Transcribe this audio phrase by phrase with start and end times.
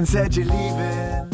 [0.00, 1.28] and said you're leaving.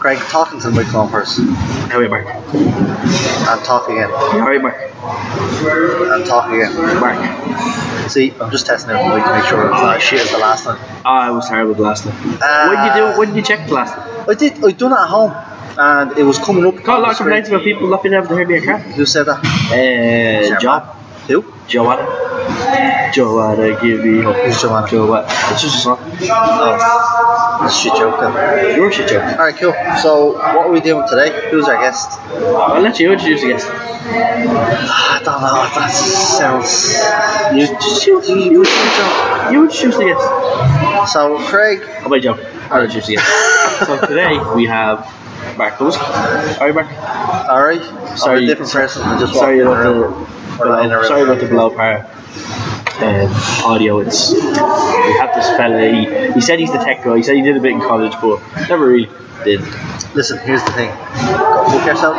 [0.00, 1.38] Greg, talking to the microphone first.
[1.38, 2.26] How are you, Mark?
[2.26, 4.10] And talk again.
[4.10, 4.74] How are you, Mark?
[4.76, 6.74] And talk again.
[6.98, 8.10] Mark.
[8.10, 10.32] See, I'm just testing out the mic to make sure it's not as shit as
[10.32, 10.78] the last time.
[11.04, 12.16] Oh, I was terrible the last time.
[12.42, 13.18] Uh, what did you do?
[13.18, 14.28] What did you check the last time?
[14.28, 14.64] I did.
[14.64, 15.32] I done it at home,
[15.78, 16.82] and it was coming up.
[16.82, 18.78] Got a lot of complaints about people not being able to hear me a car.
[18.78, 19.38] Who said that?
[19.70, 20.82] Uh, John.
[21.28, 21.42] Who?
[22.46, 23.12] Joanna.
[23.12, 24.36] Joanna, uh, give me hope.
[24.36, 24.88] Who's Joanna?
[24.88, 25.26] Joanna.
[25.28, 25.98] It's just a song.
[26.02, 28.76] Oh, that's a shit joke then.
[28.76, 29.22] Your shit joke.
[29.22, 29.74] All right, cool.
[30.02, 31.50] So, what are we doing today?
[31.50, 32.18] Who's our guest?
[32.20, 33.66] I'll let you introduce the guest.
[33.68, 35.54] Ah, I don't know.
[35.74, 36.94] That sounds.
[37.54, 41.12] You just you, you, you, you introduce the guest.
[41.12, 41.80] So, Craig.
[42.04, 42.40] Oh, my joke.
[42.70, 43.86] I'll introduce the guest.
[43.86, 45.10] so today we have
[45.56, 45.96] Mark Lewis.
[45.96, 46.02] All
[46.66, 47.48] right, Mark.
[47.48, 47.80] All right.
[47.80, 49.02] I'm Sorry, a different person.
[49.02, 50.80] I just sorry walked in about the the room.
[50.80, 51.08] Or in a below, room.
[51.08, 52.06] sorry about the below par
[53.00, 53.30] um,
[53.64, 53.98] audio.
[54.00, 54.40] It's we
[55.20, 55.80] have this fella.
[55.88, 57.16] He, he said he's the tech guy.
[57.16, 59.10] He said he did a bit in college, but never really
[59.44, 59.60] did.
[60.14, 60.90] Listen, here's the thing.
[60.90, 62.16] Go fuck yourself.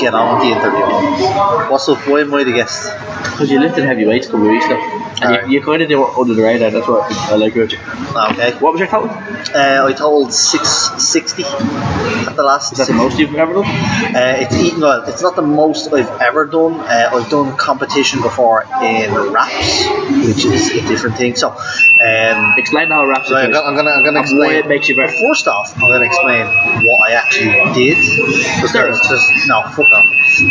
[0.00, 1.70] Get on with the interview.
[1.70, 1.98] What's up?
[2.08, 2.90] Why am I the guest?
[3.30, 4.76] Because you lifted heavy weights a couple of weeks ago,
[5.22, 6.70] and you, you kind of did it under the radar.
[6.70, 7.78] That's what I like about you.
[7.78, 8.58] Okay.
[8.58, 9.10] What was your total?
[9.54, 12.72] Uh, I told 660 at the last.
[12.72, 13.64] Is that the most you've ever done?
[13.64, 15.02] Uh, it's eaten well.
[15.08, 16.80] It's not the most I've ever done.
[16.80, 19.86] Uh, I've done competition before in wraps,
[20.26, 21.36] which is a different thing.
[21.36, 23.36] So, um, Explain how wraps so.
[23.36, 24.40] I'm gonna, I'm gonna, I'm gonna explain.
[24.40, 25.12] why it makes you better.
[25.12, 26.46] First off, I'm gonna explain
[26.84, 27.96] what I actually did.
[27.96, 29.08] Because Steroids.
[29.08, 30.06] there's no fuck off.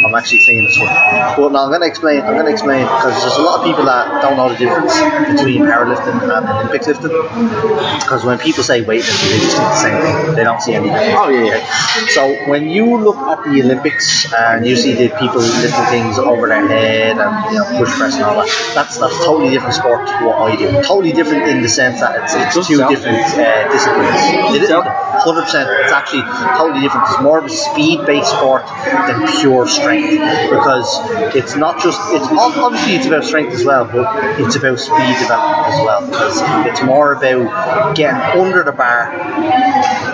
[0.05, 0.87] I'm actually saying this one.
[0.87, 2.21] But no, I'm gonna explain.
[2.21, 4.95] I'm gonna explain because there's a lot of people that don't know the difference
[5.33, 7.11] between powerlifting and Olympic lifting.
[7.99, 10.35] Because when people say weightlifting, they just think the same thing.
[10.35, 11.17] They don't see any difference.
[11.17, 12.07] Oh yeah, yeah.
[12.15, 16.47] So when you look at the Olympics and you see the people lifting things over
[16.47, 19.75] their head and you know push press and all that, that's that's a totally different
[19.75, 20.71] sport to what I do.
[20.83, 24.55] Totally different in the sense that it's, it's two different uh, disciplines.
[24.55, 25.69] It is hundred percent.
[25.83, 26.23] It's actually
[26.57, 27.07] totally different.
[27.07, 28.65] It's more of a speed-based sport
[29.07, 30.11] than pure strength
[30.49, 30.87] because
[31.35, 31.99] it's not just.
[32.13, 36.41] It's obviously it's about strength as well, but it's about speed development as well because
[36.67, 39.11] it's more about getting under the bar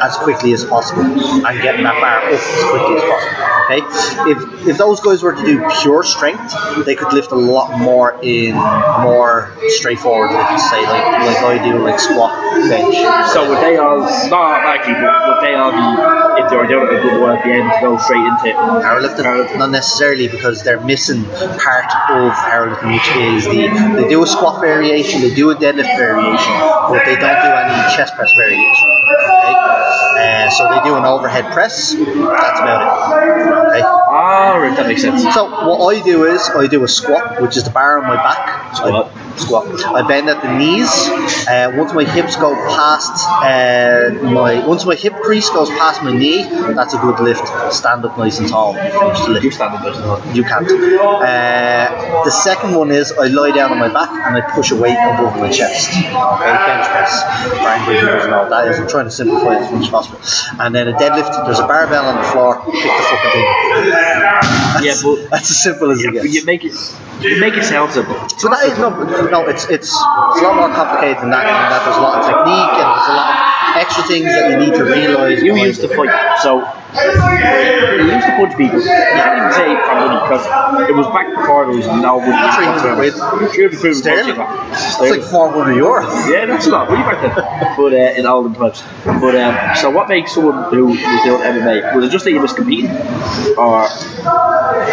[0.02, 3.58] as quickly as possible and getting that bar up as quickly as possible.
[3.68, 3.84] Okay,
[4.32, 6.56] if if those guys were to do pure strength,
[6.86, 11.80] they could lift a lot more in more straightforward lifts, say like like I do,
[11.84, 12.32] like squat,
[12.70, 12.96] bench.
[13.34, 14.00] So would they all
[14.30, 17.52] not likely, but would they all be if they were doing a good while be
[17.52, 19.59] able to go straight into Powerlifting, Powerlifting.
[19.59, 24.61] not necessarily because they're missing part of powerlifting, which is the they do a squat
[24.61, 26.53] variation, they do a deadlift variation,
[26.89, 28.88] but they don't do any chest press variation.
[28.88, 29.87] Okay,
[30.28, 31.94] uh, so they do an overhead press.
[31.94, 33.48] That's about it.
[33.68, 33.82] Okay.
[33.84, 35.22] Ah, right, that makes sense.
[35.34, 38.16] So what I do is I do a squat, which is the bar on my
[38.16, 38.76] back.
[38.76, 39.12] Squat.
[39.14, 39.86] I, squat.
[39.86, 40.90] I bend at the knees.
[41.48, 43.12] Uh, once my hips go past
[43.44, 47.48] uh, my once my hip crease goes past my knee, that's a good lift.
[47.74, 48.74] Stand up nice and tall.
[48.76, 50.34] You stand up those now.
[50.34, 50.68] You can't.
[50.68, 54.76] Uh, the second one is I lie down on my back and I push a
[54.76, 55.90] weight above my chest.
[55.92, 57.24] Okay, bench press.
[57.62, 58.80] Brian Bridges doesn't know what that is.
[58.80, 60.16] I'm trying to simplify it as much as possible.
[60.59, 63.45] And then a deadlift, there's a barbell on the floor, pick the fucking thing.
[63.91, 66.33] That's, Yeah, but- that's as simple as it You, gets.
[66.33, 66.73] you make it
[67.22, 68.13] you make it sound simple.
[68.38, 68.89] So that is no,
[69.29, 69.47] no.
[69.47, 71.45] It's it's it's a lot more complicated than that.
[71.50, 74.51] In that there's a lot of technique and there's a lot of extra things that
[74.51, 75.41] you need to realise.
[75.41, 76.13] You used to fight,
[76.45, 76.61] so
[76.97, 78.80] you used to punch people.
[78.81, 82.34] You can't even say for money because it was back before there was no money.
[82.56, 83.13] 300 quid.
[83.53, 84.35] 300 quid Sterling.
[84.38, 86.02] That's like 400 euro.
[86.30, 86.90] Yeah, that's a lot.
[86.90, 87.75] Really back then.
[87.78, 88.84] But uh, in olden times.
[89.06, 91.96] But um, so what makes someone who was doing MMA?
[91.96, 92.91] Was it just that you was competing,
[93.58, 93.88] or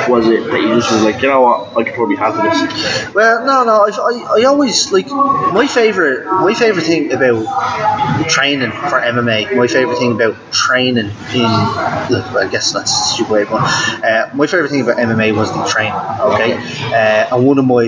[0.09, 3.15] was it that you just was like, you know what, I could probably handle this?
[3.15, 3.86] Well, no, no.
[3.86, 6.25] I, I, I always like my favorite.
[6.26, 9.56] My favorite thing about training for MMA.
[9.56, 11.45] My favorite thing about training in.
[11.94, 13.62] I guess that's a stupid way, but
[14.04, 15.94] uh, my favorite thing about MMA was the training.
[15.94, 16.54] Okay,
[16.92, 17.86] uh, and one of my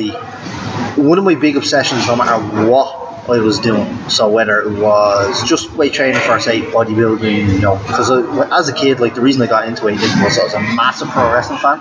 [0.96, 3.86] one of my big obsessions, no matter what I was doing.
[4.08, 8.68] So whether it was just weight training for say bodybuilding, you know, because I, as
[8.68, 11.32] a kid, like the reason I got into weightlifting was I was a massive pro
[11.32, 11.80] wrestling fan,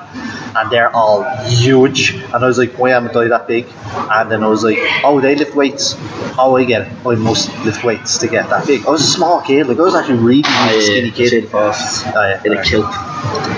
[0.56, 3.66] and they're all huge, and I was like, why am I that big?
[3.94, 5.96] And then I was like, oh, they lift weights.
[6.38, 7.06] Oh, I get it.
[7.06, 8.86] I must lift weights to get that big.
[8.86, 11.50] I was a small kid, like I was actually really, really skinny kid.
[11.50, 12.06] Fast.
[12.08, 12.42] Oh, yeah.
[12.44, 12.86] In a kilt.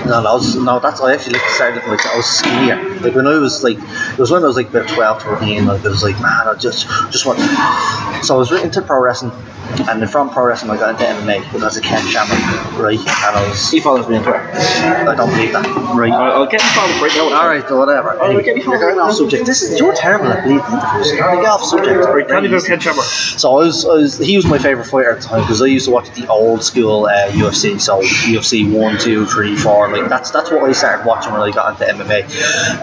[0.06, 2.82] No, no, I was, no, that's I actually started like I was skinnier.
[3.00, 5.84] Like when I was like, it was when I was like about 12, 13, Like
[5.84, 7.38] it was like, man, I just, just want.
[8.22, 9.30] So I was into pro wrestling,
[9.88, 12.98] and then from pro wrestling I got into MMA because of Ken Shamrock, right?
[12.98, 14.40] And I was, He follows me on Twitter.
[14.40, 15.64] I don't believe that,
[15.96, 16.10] right?
[16.12, 17.40] I'll, I'll get him followed right now.
[17.40, 18.18] All right, whatever.
[18.20, 19.46] Oh, Anyway, okay, you're going off subject.
[19.46, 21.12] This is you're terrible at bleeding interviews.
[21.12, 22.04] You're going off subject.
[22.04, 23.04] Right, tell me about Ken Shamrock.
[23.04, 25.66] So I was, I was, he was my favorite fighter at the time because I
[25.66, 27.80] used to watch the old school uh, UFC.
[27.80, 29.88] So UFC one, two, three, four.
[29.96, 32.28] Like that's that's what I started watching when I got into MMA.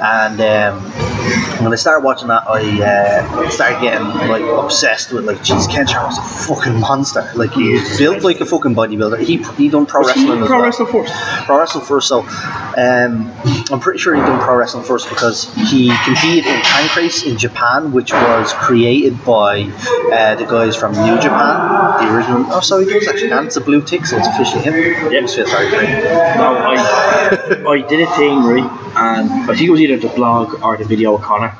[0.01, 1.14] And um,
[1.61, 5.85] when I started watching that, I uh, started getting like obsessed with like, geez, Ken
[5.85, 7.29] was a fucking monster.
[7.35, 9.19] Like he's built like a fucking bodybuilder.
[9.19, 11.13] He he done pro Was he wrestling as pro well wrestler first?
[11.45, 12.07] pro wrestling first.
[12.07, 13.31] So um,
[13.71, 17.91] I'm pretty sure he done pro wrestling first because he competed in Pancrase in Japan,
[17.91, 19.61] which was created by
[20.11, 22.45] uh, the guys from New Japan, the original.
[22.49, 24.73] Oh, sorry, it was actually and it's a blue tick, so it's officially him.
[25.11, 25.21] Yeah.
[25.21, 25.81] Must feel sorry for.
[25.81, 28.81] No, I, I did a thing, right?
[28.97, 31.55] And I think it was either the blog or the video with Connor.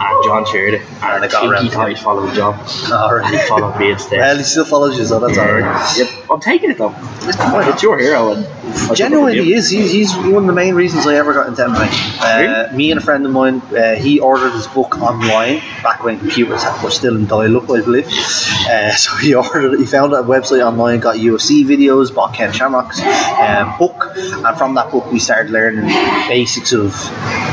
[0.00, 0.82] And John shared it.
[1.02, 1.70] And And I got think he around.
[1.70, 2.54] thought he'd followed John.
[2.92, 4.18] All And he followed me instead.
[4.18, 5.94] Well, he still follows you, so that's all right.
[5.98, 6.08] Yep.
[6.30, 6.94] I'm taking it though.
[7.22, 8.32] It's your hero.
[8.32, 9.70] And I took it Genuinely, he is.
[9.70, 12.70] He's, he's one of the main reasons I ever got into MMA.
[12.70, 16.18] Uh, me and a friend of mine, uh, he ordered his book online back when
[16.18, 18.06] computers were still in dial-up, I believe.
[18.06, 22.52] Uh, so he ordered, it, he found a website online, got UFC videos, bought Ken
[22.52, 25.86] Shamrock's um, book, and from that book we started learning
[26.28, 26.92] basics of,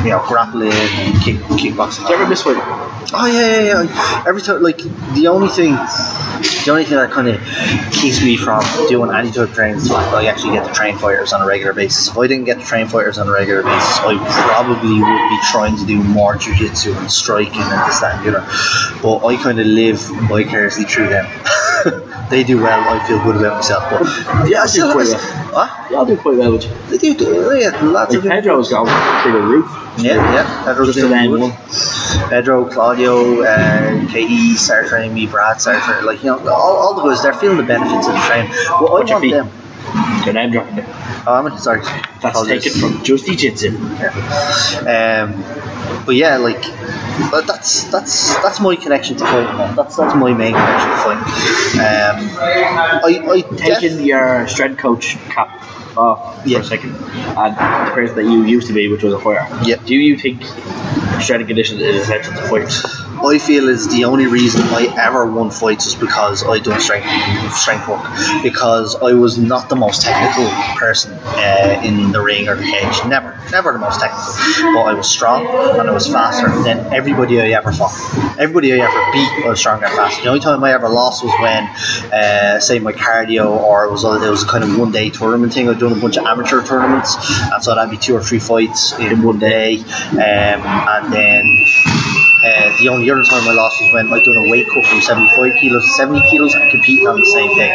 [0.04, 2.06] you know, grappling and kick, kickboxing.
[2.36, 2.58] Miss one?
[2.58, 4.24] Oh yeah, yeah, yeah.
[4.28, 4.80] Every time, like
[5.16, 7.40] the only thing, the only thing that kind of
[7.94, 10.98] keeps me from doing any type of training is that I actually get to train
[10.98, 12.10] fighters on a regular basis.
[12.10, 14.18] If I didn't get to train fighters on a regular basis, I
[14.52, 18.38] probably would be trying to do more jujitsu and striking and this, that, and the
[18.38, 19.02] other.
[19.02, 21.26] But I kind of live vicariously through them.
[22.30, 22.80] they do well.
[22.90, 23.84] I feel good about myself.
[23.90, 25.20] But yeah, I still, quite well.
[25.20, 25.88] huh?
[25.92, 26.72] Yeah, I'll do quite well with you.
[26.90, 28.88] They do, do yeah, lots Like of Pedro's gone
[29.24, 29.66] through the roof.
[29.98, 30.66] Yeah, yeah.
[30.66, 31.42] Pedro's Just doing good.
[31.42, 32.30] M1.
[32.30, 34.56] Pedro, Claudio, uh, KE
[34.88, 38.08] training me, Brad training, like, you know, all, all the guys, they're feeling the benefits
[38.08, 38.52] of the training.
[38.70, 39.65] Well, I want them.
[40.26, 40.80] Your name dropping.
[41.28, 41.82] Oh, I'm sorry.
[41.82, 42.64] That's Apologies.
[42.64, 43.70] taken from Justy Jitsu.
[44.88, 45.44] Um,
[46.06, 46.62] but yeah, like,
[47.32, 49.58] but that's that's that's my connection to fighting.
[49.58, 49.76] man.
[49.76, 51.24] That's that's my main connection to fighting.
[51.80, 55.50] Um, I I Taking def- your strength coach cap
[55.98, 56.60] off Yeah.
[56.60, 59.48] for a second, and the person that you used to be, which was a fighter.
[59.64, 59.76] Yeah.
[59.78, 63.05] Do you think strength and conditioning is essential to fight?
[63.24, 67.08] I feel is the only reason I ever won fights is because I done strength
[67.56, 68.04] strength work.
[68.44, 73.08] Because I was not the most technical person uh, in the ring or the cage.
[73.08, 74.34] Never, never the most technical.
[74.74, 77.94] But I was strong and I was faster than everybody I ever fought.
[78.40, 80.24] Everybody I ever beat, I was stronger and faster.
[80.24, 81.64] The only time I ever lost was when,
[82.12, 85.54] uh, say, my cardio or it was it was a kind of one day tournament
[85.54, 85.70] thing.
[85.70, 87.16] I'd done a bunch of amateur tournaments,
[87.52, 92.15] and so that'd be two or three fights in one day, um, and then.
[92.46, 95.02] Uh, the only other time I lost was when I done a weight cut from
[95.02, 97.74] 75 kilos to 70 kilos and competing on the same day.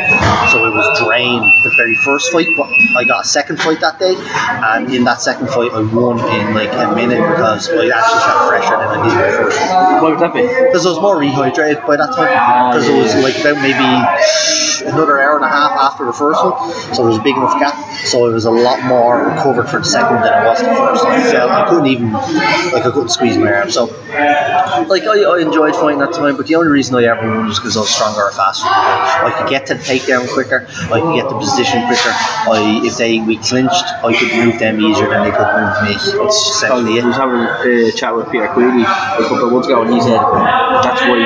[0.52, 3.98] So it was drained the very first fight, but I got a second fight that
[3.98, 8.22] day, and in that second fight I won in like a minute because I actually
[8.22, 10.02] felt fresher than I did my first one.
[10.02, 10.46] What would that be?
[10.46, 12.30] Because I was more rehydrated by that time.
[12.70, 13.90] Because it was like about maybe
[14.86, 16.54] another hour and a half after the first one,
[16.94, 17.74] so there was a big enough gap.
[18.06, 21.04] So it was a lot more recovered for the second than it was the first.
[21.04, 23.70] I felt I couldn't even like I couldn't squeeze my arm.
[23.70, 23.88] So
[24.88, 27.58] like I, I enjoyed fighting that time, but the only reason I ever won was
[27.58, 28.68] because I was stronger or faster.
[28.68, 30.66] I could get to the takedown quicker.
[30.68, 32.12] I could get the position quicker.
[32.12, 35.94] I if they we clinched, I could move them easier than they could move me.
[35.94, 37.04] That's I essentially it.
[37.04, 40.00] was having a uh, chat with Peter Queally a couple of months ago, and he
[40.00, 41.18] said that's why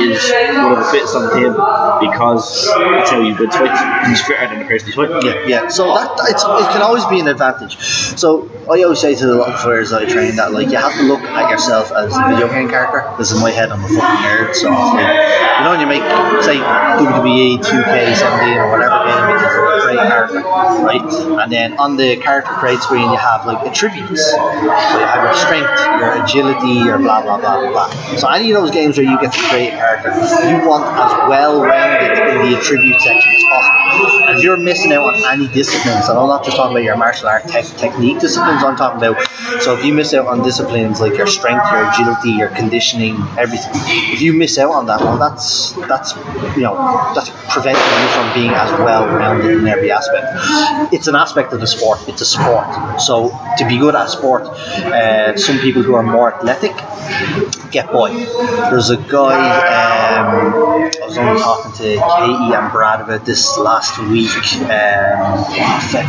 [0.00, 0.20] he is
[0.56, 1.52] one of the fittest on the team
[2.00, 3.80] because that's how you win fights.
[4.08, 5.22] He's fitter than the person he's fighting.
[5.22, 5.68] Yeah, yeah.
[5.68, 7.76] So that it's, it can always be an advantage.
[8.18, 10.78] So I always say to the lot of players that I train that like you
[10.78, 13.02] have to look at yourself as a video character.
[13.18, 13.70] This is my head.
[13.70, 14.54] I'm a fucking nerd.
[14.54, 16.02] So you know when you make
[16.42, 21.02] say WWE 2K17 or whatever game character, right?
[21.42, 24.30] And then on the character create screen you have like attributes.
[24.30, 27.90] So you have your strength, your agility, your blah blah blah blah.
[28.16, 31.28] So any of those games where you get to create a character, you want as
[31.28, 34.28] well rounded in the attribute section as possible.
[34.28, 36.96] And if you're missing out on any disciplines, and I'm not just talking about your
[36.96, 39.22] martial art tech technique disciplines, I'm talking about
[39.62, 43.72] so if you miss out on disciplines like your strength, your agility, your conditioning, everything,
[44.12, 46.14] if you miss out on that, well that's that's
[46.56, 46.74] you know
[47.14, 50.26] that's preventing you from being as well rounded in every aspect.
[50.92, 51.98] It's an aspect of the sport.
[52.08, 53.00] It's a sport.
[53.00, 56.74] So to be good at sport, uh, some people who are more athletic
[57.70, 58.12] get by.
[58.70, 59.34] There's a guy.
[60.14, 64.30] Um, I was only talking to Katie and Brad about this last week.
[64.70, 65.44] Um,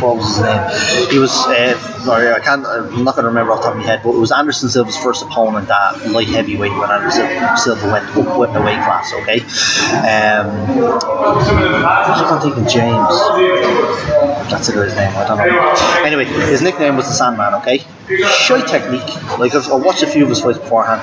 [0.00, 1.10] what was his name?
[1.10, 1.32] He was.
[1.46, 2.64] Uh, sorry, I can't.
[2.66, 4.68] I'm not going to remember off the top of my head, but it was Anderson
[4.68, 9.12] Silva's first opponent at light heavyweight when Anderson Silva went up with the weight class.
[9.22, 9.40] Okay.
[9.40, 10.50] Um,
[11.84, 13.14] I keep on thinking James.
[14.50, 15.10] That's the guy's name.
[15.16, 16.04] I don't know.
[16.04, 17.54] Anyway, his nickname was the Sandman.
[17.54, 17.78] Okay.
[18.08, 19.38] Shy technique.
[19.38, 21.02] Like I've, I watched a few of his fights beforehand.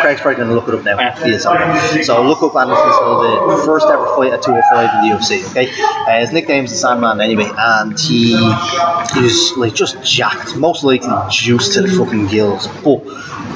[0.00, 1.12] Craig's probably going to look it up now.
[1.22, 2.02] He is okay.
[2.02, 5.50] So look up Anderson Silva, first ever fight at 205 in the UFC.
[5.50, 11.12] Okay, uh, his nickname's the Sandman anyway, and he was like just jacked, most likely
[11.30, 12.66] juiced to the fucking gills.
[12.82, 13.04] But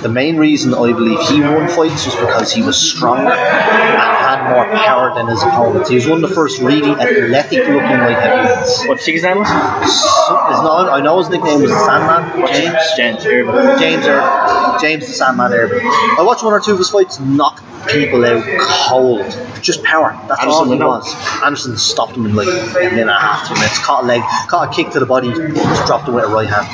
[0.03, 4.67] the main reason I believe he won fights was because he was stronger and more
[4.77, 5.89] power than his opponents.
[5.89, 8.87] He was one of the first really athletic looking light heavyweights.
[8.87, 9.49] What his name was?
[9.49, 12.47] His name- I know his nickname was the Sandman.
[12.49, 12.77] James.
[12.97, 13.79] James Irvin.
[13.79, 14.81] James Irvin.
[14.81, 15.81] James the Sandman Irvin.
[15.83, 18.43] I watched one or two of his fights knock people out
[18.89, 19.25] cold.
[19.63, 20.19] Just power.
[20.29, 21.43] That's Anderson all he was.
[21.45, 23.79] Anderson stopped him in like a minute and a half, two minutes.
[23.85, 26.49] Caught a leg, caught a kick to the body, just dropped him with a right
[26.49, 26.67] hand.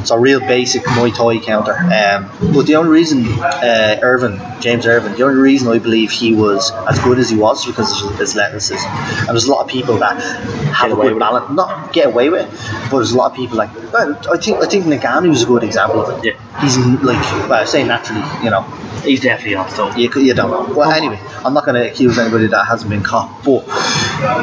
[0.00, 1.74] It's a real basic Muay Thai counter.
[1.74, 6.34] Um, but the only reason uh, Irvin, James Irvin, the only reason I believe he
[6.34, 8.86] was as good as he was because of his athleticism.
[8.86, 10.20] And there's a lot of people that
[10.72, 13.36] have Get a good balance, not get away with it, but there's a lot of
[13.36, 13.70] people like.
[13.94, 16.24] I think I think Ngannou was a good example of it.
[16.34, 16.60] Yeah.
[16.60, 18.62] He's like, well, I say naturally, you know,
[19.04, 19.90] He's definitely off though.
[19.96, 20.74] you, you don't know.
[20.74, 23.64] Well, anyway, I'm not going to accuse anybody that hasn't been caught, but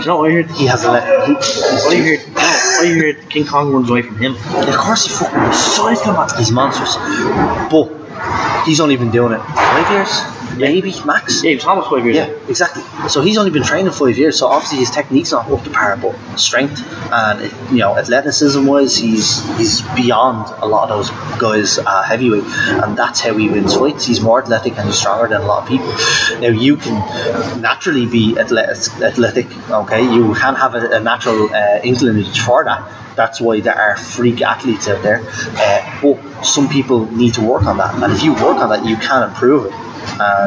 [0.02, 0.50] you know I heard?
[0.52, 1.00] he has a.
[1.26, 2.34] He, I he's, heard?
[2.34, 4.36] No, I heard King Kong runs away from him.
[4.36, 5.76] of course, he fucking was.
[5.76, 6.36] Size him up.
[6.36, 6.96] He's monstrous,
[7.70, 10.10] but he's only been doing it five years,
[10.58, 11.44] maybe max.
[11.44, 12.16] Yeah, he was almost five years.
[12.16, 12.84] Yeah, exactly.
[13.10, 14.40] So he's only been training five years.
[14.40, 18.96] So obviously his technique's not up to par, but strength and you know athleticism wise,
[18.98, 21.10] he's he's beyond a lot of those
[21.40, 22.44] guys uh, heavyweight,
[22.84, 24.06] and that's how he wins fights.
[24.06, 25.88] He's more athletic and he's stronger than a lot of people.
[26.40, 30.02] Now you can naturally be athletic, athletic okay?
[30.02, 33.16] You can have a, a natural uh, inclination for that.
[33.16, 35.24] That's why there are freak athletes out there.
[35.28, 38.86] Uh, but some people need to work on that, and if you work on that,
[38.86, 39.74] you can improve it.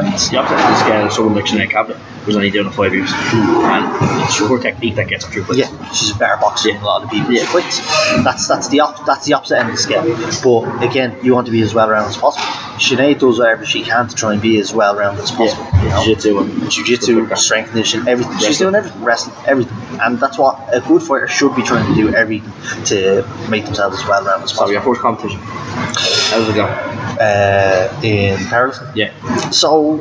[0.03, 3.11] And The opposite end of the scale is someone Cabot, only doing it five years.
[3.13, 5.59] And it's her technique that gets him through fights.
[5.59, 7.33] Yeah, she's a better boxer than a lot of the people.
[7.33, 7.45] Yeah.
[7.45, 7.79] fights.
[8.23, 10.03] That's that's the op- that's the opposite end of the scale.
[10.43, 12.45] But again, you want to be as well rounded as possible.
[12.79, 15.65] Sinead does whatever she can to try and be as well rounded as possible.
[15.83, 16.03] you know?
[16.03, 18.37] Jiu-jitsu and Jiu-jitsu, strength conditioning, everything.
[18.39, 21.95] She's doing everything, wrestling, everything, and that's what a good fighter should be trying to
[21.95, 22.13] do.
[22.15, 22.51] Everything
[22.85, 24.93] to make themselves as well rounded as So your possible.
[24.95, 25.39] first competition.
[25.41, 26.65] How it go?
[26.65, 28.95] Uh, in powerlifting.
[28.95, 29.49] Yeah.
[29.51, 29.97] So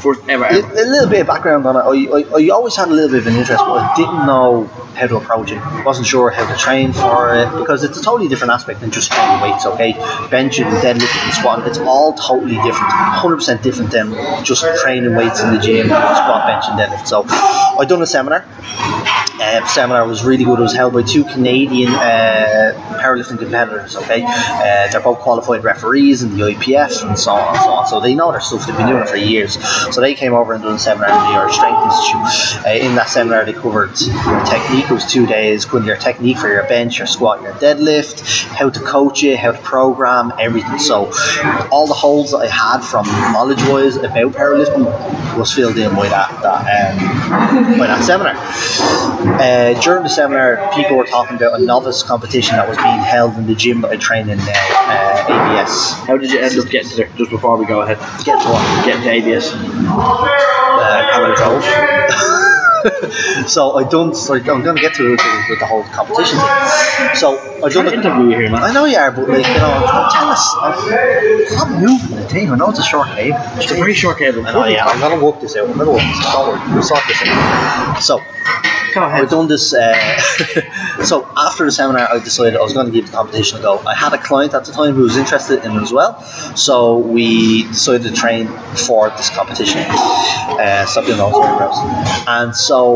[0.00, 0.68] First ever ever.
[1.04, 1.80] Little bit of background on it.
[1.80, 4.64] I, I, I always had a little bit of an interest, but I didn't know
[4.94, 5.60] how to approach it.
[5.84, 9.12] wasn't sure how to train for it because it's a totally different aspect than just
[9.12, 9.66] training weights.
[9.66, 11.66] Okay, benching, deadlifting, and squatting.
[11.66, 16.46] It's all totally different, hundred percent different than just training weights in the gym, squat,
[16.46, 17.06] bench, and deadlift.
[17.06, 18.44] So I done a seminar.
[19.40, 20.58] Uh, seminar was really good.
[20.58, 23.96] It was held by two Canadian uh, powerlifting competitors.
[23.96, 27.86] Okay, uh, they're both qualified referees in the IPF and so on and so on.
[27.86, 28.66] So they know their stuff.
[28.66, 29.54] They've been doing it for years.
[29.94, 32.66] So they came over and done a seminar in the Irish Strength Institute.
[32.66, 34.84] Uh, in that seminar, they covered your technique.
[34.90, 35.64] It was two days.
[35.64, 39.52] Covering your technique for your bench, your squat, your deadlift, how to coach it, how
[39.52, 40.78] to program, everything.
[40.78, 41.10] So
[41.70, 46.42] all the holes that I had from knowledge-wise about powerlifting was filled in by that
[46.42, 49.23] that um, by that seminar.
[49.24, 53.36] Uh, during the seminar, people were talking about a novice competition that was being held
[53.36, 55.92] in the gym that I train in now, uh, ABS.
[56.06, 57.08] How did you end up getting to there?
[57.16, 57.98] Just before we go ahead.
[58.24, 58.84] Get to what?
[58.84, 59.52] Get to ABS.
[59.54, 59.70] Uh.
[63.48, 64.14] so I done.
[64.14, 67.14] So I'm going to get to it with, the whole competition thing.
[67.14, 68.62] So I don't interview you here, man.
[68.62, 70.54] I know you are, but like you know, don't tell us.
[70.60, 72.50] I'm not moving the thing.
[72.50, 73.34] I know it's a short game.
[73.56, 74.46] It's a very short cable.
[74.46, 74.86] I know, yeah.
[74.86, 75.68] I'm gonna work this out.
[75.68, 76.72] I'm gonna work this out.
[76.72, 77.98] We'll sort this out.
[78.00, 78.20] So
[78.94, 79.74] Go I've done this.
[79.74, 80.18] Uh,
[81.04, 83.80] so after the seminar, I decided I was going to give the competition a go.
[83.80, 86.22] I had a client at the time who was interested in it as well,
[86.54, 88.46] so we decided to train
[88.86, 89.80] for this competition.
[89.80, 92.24] Uh, stop those eyebrows.
[92.28, 92.93] And so,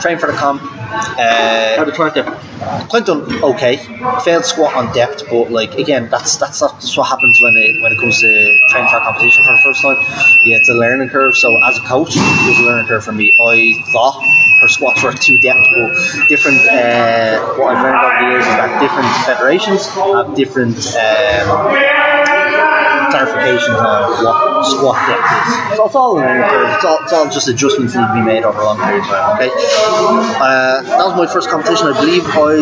[0.00, 0.60] train for the comp.
[0.62, 2.22] How Uh, did Trent do?
[3.04, 3.76] Done okay.
[4.24, 7.80] Failed squat on depth, but like again, that's that's not that's what happens when it
[7.82, 9.96] when it comes to training for a competition for the first time.
[10.44, 11.36] Yeah, it's a learning curve.
[11.36, 13.32] So as a coach, it was a learning curve for me.
[13.40, 14.22] I thought
[14.60, 15.90] her squats were too depth, but
[16.28, 16.60] different.
[16.60, 20.76] Uh, what I've learned over the years is that different federations have different.
[20.96, 22.13] Um,
[23.14, 25.76] clarifications on what squat depth is.
[25.78, 26.74] So it's all learning curve.
[26.74, 29.06] It's all, it's all just adjustments need to be made over a long period of
[29.06, 29.36] time.
[29.38, 29.50] Okay.
[29.54, 31.86] Uh, that was my first competition.
[31.86, 32.58] I believe I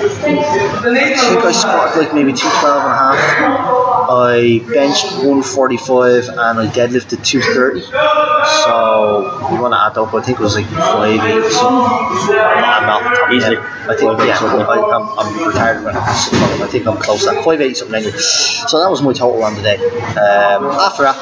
[0.00, 3.75] I think I squatted like maybe 212 and a half.
[4.08, 7.80] I benched 145 and I deadlifted 230.
[7.80, 10.14] So you want to add up?
[10.14, 12.36] I think it was like five eight or something.
[12.36, 13.56] I'm not top Easily.
[13.58, 14.38] I think yeah.
[14.40, 17.44] I, I'm, I'm retired when I I think I'm close to that.
[17.44, 18.16] five eight something anyway.
[18.18, 19.76] So that was my total on the day.
[19.76, 21.16] Um, after that,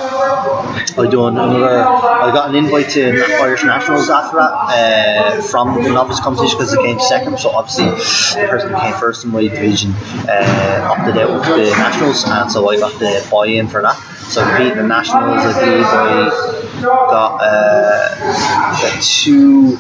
[0.99, 1.85] I done another.
[1.85, 6.73] I got an invite to Irish Nationals after that uh, from the novice competition because
[6.73, 7.39] it came second.
[7.39, 9.93] So obviously the person who came first in my division
[10.29, 13.97] uh, opted out of the nationals, and so I got the buy-in for that.
[14.29, 15.41] So I beat the nationals.
[15.41, 16.31] I believe I
[16.83, 19.79] got uh, two.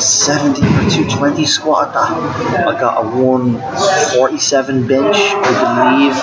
[0.00, 2.68] 70 or 220 squat at that.
[2.68, 6.14] I got a 147 bench, I believe,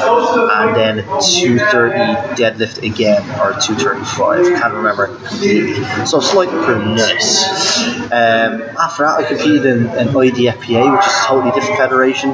[0.51, 4.59] and then a 230 deadlift again, or 235.
[4.59, 5.83] Can't remember completely.
[6.05, 6.97] So slight improvement.
[6.97, 8.01] Nice.
[8.11, 12.33] Um, after that, I competed in an IDFPA, which is a totally different federation.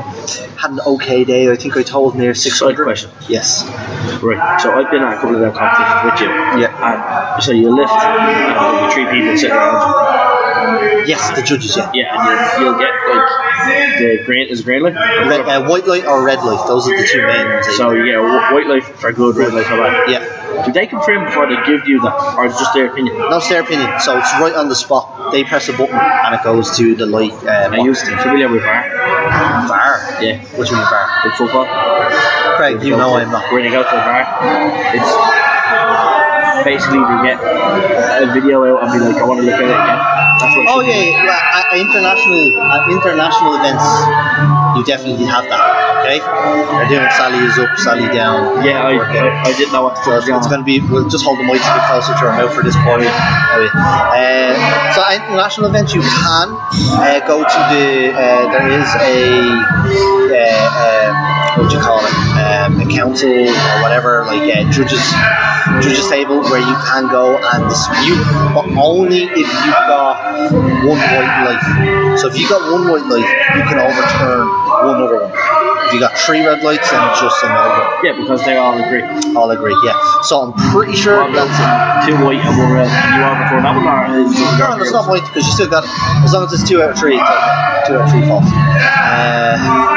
[0.58, 1.50] Had an okay day.
[1.52, 2.76] I think I told near 600.
[2.76, 3.12] Side question.
[3.30, 3.64] Yes.
[4.22, 4.62] Right.
[4.62, 6.28] So I've been at a couple of them competitions with you.
[6.62, 7.36] Yeah.
[7.36, 10.27] And so you lift, and there'll be three people sitting around
[11.08, 11.92] Yes, the judges, yeah.
[11.94, 13.30] Yeah, and you'll, you'll get like
[14.00, 14.94] the green is green light.
[14.96, 17.68] Red, uh, white light or red light, those are the two main ones.
[17.78, 20.10] So you get wh- white light for good, red light for bad.
[20.10, 20.66] yeah.
[20.66, 23.16] Do they confirm before they give you that, or is it just their opinion?
[23.18, 24.00] No, it's their opinion.
[24.00, 25.32] So it's right on the spot.
[25.32, 27.32] They press a button and it goes to the light.
[27.46, 27.84] Um, to.
[27.84, 28.90] you familiar with VAR?
[29.68, 30.24] VAR.
[30.24, 30.42] Yeah.
[30.42, 31.22] Do you mean VAR?
[31.26, 31.68] With football?
[32.58, 33.52] Craig, you know I'm not.
[33.54, 34.24] When you go to the VAR,
[34.96, 35.47] it's
[36.64, 39.74] basically they get a video out and be like, I want to look at it
[39.74, 40.00] again.
[40.38, 40.66] That's what.
[40.70, 41.26] Oh yeah, yeah.
[41.26, 43.86] Well, at, at international at international events,
[44.78, 45.64] you definitely have that.
[46.06, 48.62] Okay, they're doing Sally is up, Sally down.
[48.62, 49.02] Yeah, I.
[49.02, 50.80] I, I didn't know what the So fuck it's, it's going to be.
[50.80, 53.10] We'll just hold the mic a bit closer to our mouth for this point.
[53.10, 54.54] Uh,
[54.94, 56.54] so at international events, you can
[57.02, 58.14] uh, go to the.
[58.14, 59.58] Uh, there is a.
[60.30, 62.14] Uh, uh, what do you call it?
[62.48, 65.04] Um, a council or whatever, like uh, judges
[65.84, 68.24] judges table where you can go and dispute,
[68.56, 70.16] but only if you've got
[70.88, 72.18] one white light.
[72.20, 75.32] So if you got one white light, you can overturn one other one.
[75.88, 78.06] If you got three red lights, then it's just another one.
[78.06, 79.04] Yeah, because they all agree.
[79.36, 80.22] All agree, yeah.
[80.24, 82.88] So I'm pretty sure Well, that's Two white and one red.
[82.88, 85.70] Can you overturn that one, or is it no, that's not white because you still
[85.70, 85.90] got it.
[86.24, 87.84] As long as it's two out of three, it's okay.
[87.88, 88.46] Two out of three false.
[88.48, 89.97] Uh,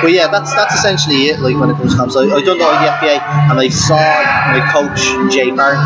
[0.00, 1.40] but yeah, that's that's essentially it.
[1.40, 4.60] Like when it comes to comps, I, I done the IDFPA and I saw my
[4.72, 5.00] coach
[5.32, 5.76] Jay there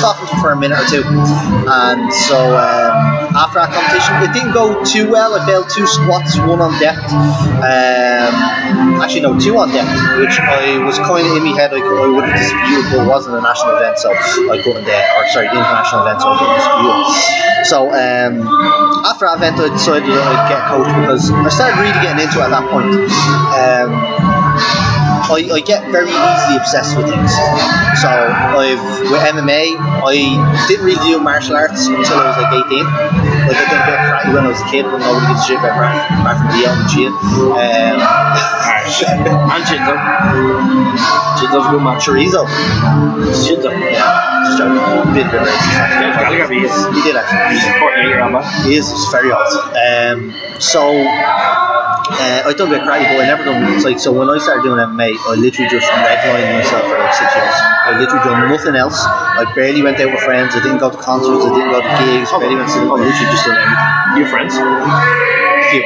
[0.00, 2.94] talking to him for a minute or two, and so um,
[3.36, 5.34] after that competition, it didn't go too well.
[5.34, 7.10] I failed two squats, one on depth.
[7.12, 11.72] Um, actually, no, two on depth, which I was kind of in my head.
[11.74, 14.86] I, I would have disputed, but it wasn't a national event, so I couldn't.
[14.86, 17.46] Uh, or sorry, the international event, so I couldn't dispute.
[17.66, 18.46] So um,
[19.02, 22.38] after that event, I decided I'd get a coach because I started really getting into
[22.38, 22.94] it at that point.
[23.56, 23.90] Um,
[25.26, 27.32] I, I get very easily obsessed with things.
[27.98, 28.78] So I've
[29.10, 30.14] with MMA, I
[30.68, 32.84] didn't really do martial arts until I was like 18.
[33.48, 35.42] Like I did a bit of karate when I was a kid, but nobody gives
[35.42, 37.12] a shit about karate apart from Leo and Gian.
[37.56, 37.98] Um,
[38.86, 39.96] And Shinzo.
[41.42, 41.98] Shinzo's a good man.
[41.98, 42.46] chorizo.
[43.34, 43.70] Shinzo.
[43.74, 44.78] Yeah, just joking.
[44.78, 45.66] A bit, racist.
[45.74, 46.70] Yeah, I think I'd be his.
[46.94, 47.58] He did actually.
[47.58, 48.44] He's 48 year old man.
[48.64, 49.50] He is he's very odd.
[49.74, 50.86] Um, so
[52.10, 54.12] uh, I done a bit of but I never done it's like so.
[54.12, 57.56] When I started doing MMA, I literally just redlined myself for like six years.
[57.58, 59.02] I literally done nothing else.
[59.02, 60.54] I barely went out with friends.
[60.54, 61.44] I didn't go to concerts.
[61.44, 62.30] I didn't go to gigs.
[62.30, 62.80] I barely went to.
[62.86, 64.22] I literally just done everything.
[64.22, 64.54] You friends?
[65.70, 65.82] Few.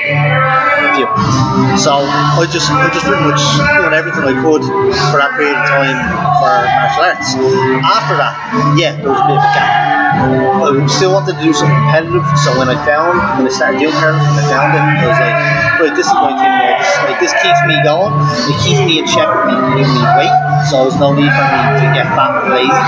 [0.97, 1.09] Few.
[1.79, 3.41] So I just I just pretty much
[3.79, 4.65] doing everything I could
[5.13, 5.97] for that period of time
[6.41, 7.29] for martial arts.
[7.85, 8.35] After that,
[8.77, 9.91] yeah, there was a bit of a gap.
[10.21, 13.95] I still wanted to do something competitive, so when I found when I started doing
[13.95, 14.83] powerlifting, I found it.
[14.83, 15.37] I was like,
[15.81, 16.77] right, this is my thing now.
[16.77, 18.13] This, like this keeps me going.
[18.51, 20.37] It keeps me in check with me, giving me weight.
[20.69, 22.85] So there's no need for me to get fat and lazy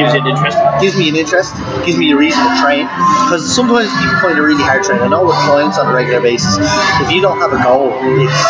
[0.00, 0.56] Gives you an interest.
[0.80, 1.52] gives me an interest,
[1.84, 2.88] gives me a reason to train.
[3.28, 5.02] Because sometimes people find it really hard to train.
[5.04, 6.56] I know with clients on a regular basis,
[7.02, 7.90] if you don't have a goal,
[8.22, 8.40] it's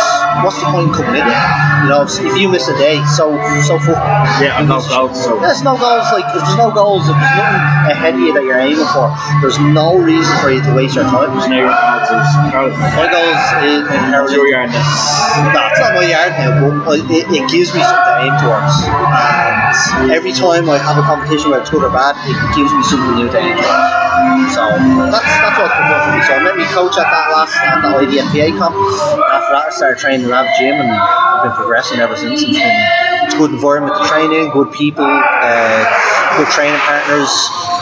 [0.44, 1.28] what's the point coming in?
[1.82, 3.34] You know, if, you miss a day, so
[3.66, 3.98] so fuck.
[4.40, 6.06] Yeah, and no goals, so- There's no goals.
[6.12, 9.10] Like if there's no goals, if there's nothing ahead of you that you're aiming for,
[9.42, 11.32] there's no reason for you to waste your time.
[11.50, 14.84] Your odds is My goals in, your yard now.
[15.52, 16.50] no, it's not my yard now,
[16.86, 18.74] but uh, it, it gives me something to aim towards.
[19.98, 22.82] And every time I have a competition, whether it's good or bad, it gives me
[22.84, 24.54] something new to aim towards.
[24.54, 24.62] So
[25.10, 26.20] that's that's what's been for me.
[26.28, 28.74] So I met my coach at that last the comp.
[28.74, 32.42] After that, I started training in Lab Gym, and I've been progressing ever since.
[32.42, 37.30] It's been it's a good environment to train in, good people, uh, good training partners,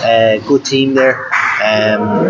[0.05, 1.27] uh, good team there.
[1.62, 2.27] Um,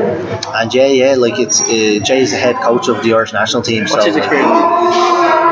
[0.54, 3.82] and yeah, yeah, like it's uh, Jay's the head coach of the Irish national team.
[3.82, 5.49] What's so his experience?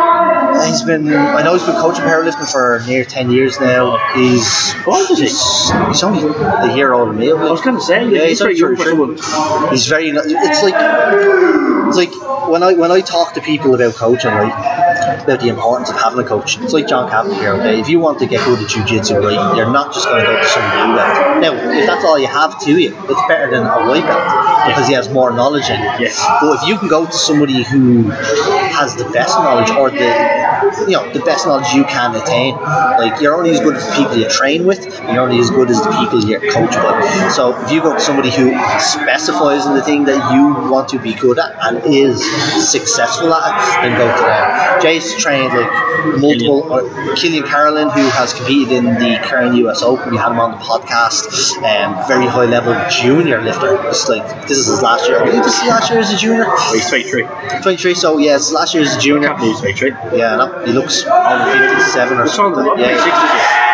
[0.66, 3.96] He's been, I know he's been coaching powerlifting for near 10 years now.
[4.14, 5.26] He's, How old is he?
[5.88, 7.30] he's, only a year older than me.
[7.30, 9.70] I was going to say, Yeah, he's he's very young for someone.
[9.70, 10.08] He's very.
[10.10, 10.74] It's like
[11.88, 15.90] it's like when I when I talk to people about coaching, right, about the importance
[15.90, 16.58] of having a coach.
[16.60, 17.52] It's like John Kavanagh here.
[17.54, 20.30] Okay, if you want to get good at jujitsu, right, you're not just going to
[20.30, 21.42] go to some blue belt.
[21.42, 24.86] Now, if that's all you have to you, it's better than a white belt because
[24.88, 26.00] he has more knowledge in it.
[26.00, 26.24] Yes.
[26.40, 29.96] But if you can go to somebody who has the best knowledge or the
[30.86, 33.92] you know the best knowledge you can attain, like you're only as good as the
[33.96, 34.84] people you train with.
[35.10, 37.30] You're only as good as the people you're coached by.
[37.34, 40.98] So if you go to somebody who specifies in the thing that you want to
[40.98, 42.22] be good at and is
[42.70, 44.80] successful at it, then go to them.
[44.80, 46.72] Jace trained like multiple.
[46.72, 50.52] Uh, Killian Carolyn, who has competed in the current US Open, we had him on
[50.52, 51.56] the podcast.
[51.58, 53.76] Um, very high level junior lifter.
[53.88, 55.20] It's like this is his last year.
[55.20, 56.44] I believe this is last year as a junior.
[56.72, 57.24] He's 23.
[57.62, 57.94] 23.
[57.94, 59.28] So yeah, it's last year as a junior.
[59.28, 60.18] Can't believe 23.
[60.18, 60.36] Yeah,
[60.66, 62.64] he looks over 57 or something.
[62.78, 62.94] Yeah,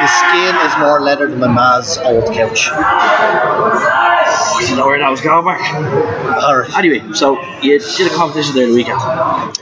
[0.00, 2.68] his skin is more leather than my ma's old couch.
[2.72, 5.60] I didn't know where that was going, Mark.
[5.60, 6.76] Alright.
[6.76, 8.98] Anyway, so you did a competition there the weekend.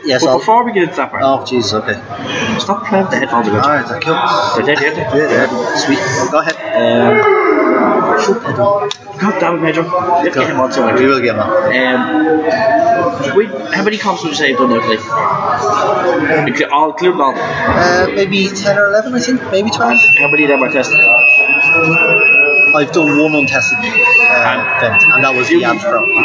[0.05, 0.38] Yeah, But so.
[0.38, 2.01] before we get into that part, Oh, jeez, okay.
[2.59, 3.48] stop playing with the headphones.
[3.48, 4.64] Alright, that cool.
[4.64, 5.18] They're dead, aren't they?
[5.18, 6.31] Yeah, yeah, sweet.
[6.31, 6.57] Go ahead.
[6.72, 7.52] Um.
[8.26, 8.90] God
[9.40, 9.85] damn it, Pedro.
[10.22, 11.40] Let's get him on We will get him.
[11.42, 14.70] Um, wait, how many comps would you say you've done?
[14.70, 17.35] Inclu- All including all.
[17.37, 19.42] Uh, maybe 10 or 11, I think.
[19.50, 20.00] Maybe 12.
[20.18, 21.00] How many of them are tested?
[22.74, 25.82] I've done one untested uh, event, and that was the Abs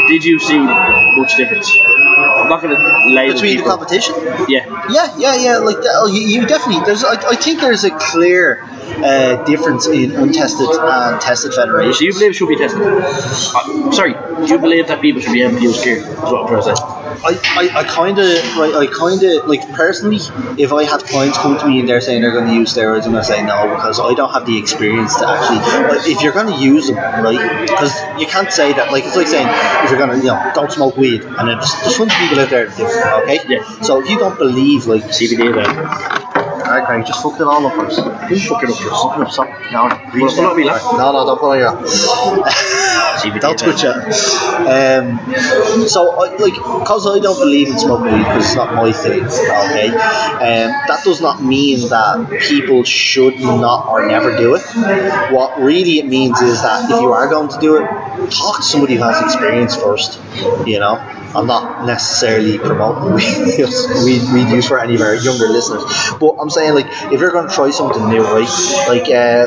[0.07, 1.75] Did you see much difference?
[2.17, 4.15] I'm not to label Between the competition?
[4.47, 4.65] Yeah.
[4.89, 5.58] Yeah, yeah, yeah.
[5.58, 6.86] Like that, oh, you, you definitely.
[6.86, 7.03] There's.
[7.03, 11.99] I, I think there's a clear uh, difference in untested and tested federations.
[11.99, 12.82] Do you believe it should be tested?
[12.82, 15.97] Uh, sorry, do you believe that people should be able to use gear?
[15.97, 16.96] Is what I'm trying to say.
[17.23, 18.73] I, I, I kind of right.
[18.75, 20.17] I kind of like personally.
[20.62, 23.06] If I had clients come to me and they're saying they're going to use steroids,
[23.06, 25.60] I'm going to say no because I don't have the experience to actually.
[25.97, 27.62] Like, if you're going to use them, right?
[27.62, 28.91] Because you can't say that.
[28.91, 29.47] Like it's like saying
[29.84, 32.39] if you're going to, you know, don't smoke weed, and there's, there's tons of people
[32.39, 32.86] out there that do.
[33.23, 33.39] Okay.
[33.47, 33.82] Yeah.
[33.82, 36.37] So if you don't believe like CBD then.
[36.67, 38.01] Alright, Craig, just fucked it all up first.
[38.27, 39.03] Who's fucking up us?
[39.03, 39.47] Fucking up, stop.
[39.71, 40.65] No, pull up me.
[40.65, 41.71] No, no, don't on your
[43.17, 43.95] CBD Don't touch it.
[44.67, 48.91] Um, so, I, like, because I don't believe in smoking weed, because it's not my
[48.91, 54.63] thing, okay, um, that does not mean that people should not or never do it.
[55.34, 57.88] What really it means is that if you are going to do it,
[58.30, 60.19] talk to somebody who has experience first,
[60.67, 60.97] you know.
[61.38, 63.13] I'm not necessarily promoting
[63.60, 65.84] use, weed, weed use for any of our younger listeners,
[66.19, 68.50] but I'm saying like if you're going to try something new, right?
[68.88, 69.45] Like, uh,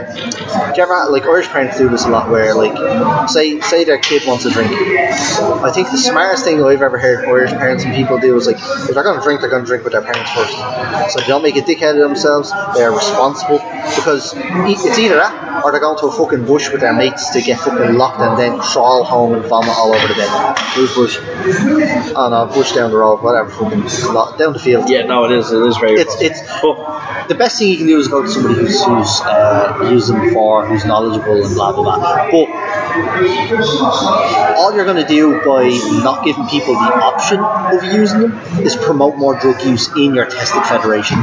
[0.70, 3.98] do you ever like Irish parents do this a lot, where like say say their
[3.98, 4.70] kid wants a drink.
[4.70, 8.56] I think the smartest thing I've ever heard Irish parents and people do is like
[8.56, 10.54] if they're going to drink, they're going to drink with their parents first.
[11.12, 12.52] So they don't make a dickhead of themselves.
[12.76, 13.58] They're responsible
[13.96, 17.40] because it's either that or they're going to a fucking bush with their mates to
[17.40, 20.58] get fucking locked and then crawl home and vomit all over the bed.
[20.74, 21.18] Who's Bush?
[22.16, 24.88] Oh no, bush down the road, whatever, fucking lot, down the field.
[24.90, 25.52] Yeah, no, it is.
[25.52, 26.00] It is very.
[26.00, 29.20] It's it's But the best thing you can do is go to somebody who's, who's
[29.22, 32.30] uh, used them before, who's knowledgeable and blah blah blah.
[32.30, 32.48] But
[34.56, 35.68] all you're going to do by
[36.02, 40.26] not giving people the option of using them is promote more drug use in your
[40.26, 41.16] tested federation.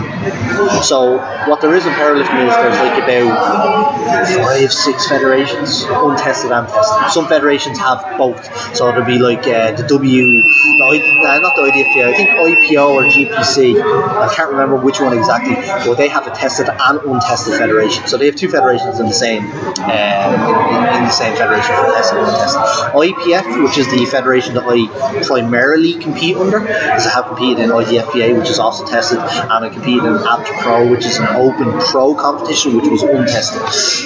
[0.84, 1.18] So
[1.48, 7.12] what there is in powerlifting is there's like about five, six federations, untested and tested.
[7.12, 8.76] Some federations have both.
[8.76, 13.04] So there'll be like uh, the W, uh, not the IDFJ, I think IPO or
[13.04, 13.82] GPC.
[13.82, 18.08] I can't remember which one exactly, but they have a tested and untested federation.
[18.08, 20.34] So they have two federations in the same um,
[20.74, 22.62] in, in the same federation for tested and untested.
[22.94, 24.88] IPF, which is the federation that I
[25.24, 29.70] primarily compete under, is I have competed in IDFPA, which is also tested, and I
[29.70, 33.62] competed in APT Pro, which is an open pro competition, which was untested.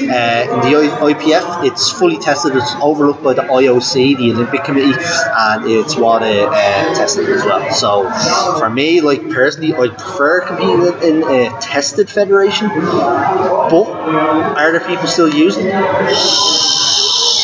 [0.10, 2.56] Uh, in the IPF, it's fully tested.
[2.56, 7.44] It's overlooked by the IOC, the Olympic Committee, and it's what it uh, tested as
[7.44, 7.72] well.
[7.74, 8.10] So
[8.60, 12.68] for me, like personally, I prefer competing in a tested federation.
[12.70, 15.74] But are there people still using it?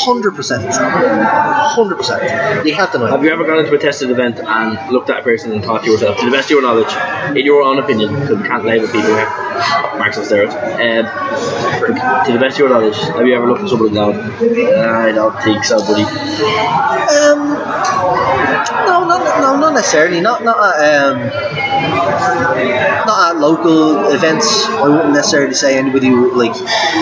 [0.08, 2.66] Hundred percent, hundred percent.
[2.66, 3.08] You have to know.
[3.08, 5.84] have you ever gone into a tested event and looked at a person and thought
[5.84, 6.94] to yourself, to the best of your knowledge,
[7.38, 9.26] in your own opinion, because we can't label people here,
[10.00, 13.70] marks on steroids, um, to the best of your knowledge, have you ever looked at
[13.70, 14.32] somebody and gone,
[14.78, 16.04] "Ah, I don't think so, buddy?
[16.04, 17.58] Um,
[18.72, 20.22] no, not, no, not necessarily.
[20.22, 21.28] Not not at, um,
[23.08, 24.66] not at local events.
[24.66, 26.56] I wouldn't necessarily say anybody would, like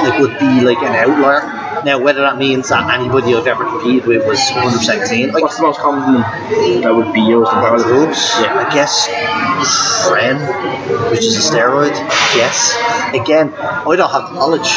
[0.03, 1.64] like would be like an outlier.
[1.85, 5.57] Now, whether that means that anybody I've ever competed with was 100% clean, like What's
[5.57, 6.21] the most common
[6.81, 8.07] that would be used in powerlifting?
[8.07, 8.65] moves, Yeah.
[8.67, 9.07] I guess
[10.09, 11.93] Tren, which is a steroid,
[12.35, 12.75] yes.
[13.13, 14.69] Again, I don't have knowledge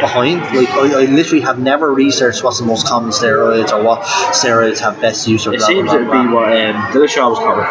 [0.00, 0.40] behind.
[0.54, 4.78] Like, I, I literally have never researched what's the most common steroids or what steroids
[4.80, 6.34] have best use or It blah, seems blah, blah, be blah.
[6.40, 7.66] what um, Dillashaw was covered.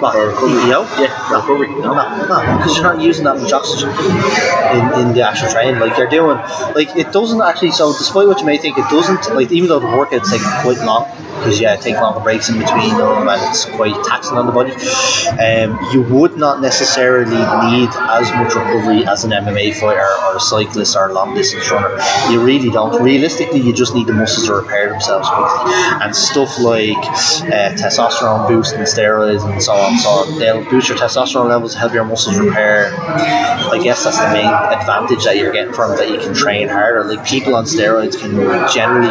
[0.00, 0.68] What, recovery.
[0.68, 1.36] Yeah, No.
[1.40, 1.68] recovery.
[1.68, 2.26] No, No.
[2.26, 5.80] no, because you're not using that much oxygen in, in the actual training.
[5.80, 6.36] Like you're doing,
[6.76, 7.72] like it doesn't actually.
[7.72, 9.34] So despite what you may think, it doesn't.
[9.34, 11.06] Like even though the workouts take quite long,
[11.36, 14.72] because yeah, take longer breaks in between them, and it's quite taxing on the body.
[14.72, 17.36] Um, you would not necessarily
[17.70, 21.70] need as much recovery as an MMA fighter or a cyclist or a long distance
[21.70, 21.96] runner.
[22.30, 23.02] You really don't.
[23.02, 25.72] Realistically, you just need the muscles to repair themselves quickly,
[26.02, 29.98] and stuff like uh, testosterone and steroids and so on.
[29.98, 30.26] So.
[30.38, 32.92] They'll boost your testosterone levels, help your muscles repair.
[32.96, 37.04] I guess that's the main advantage that you're getting from that you can train harder.
[37.04, 38.32] Like people on steroids can
[38.72, 39.08] generally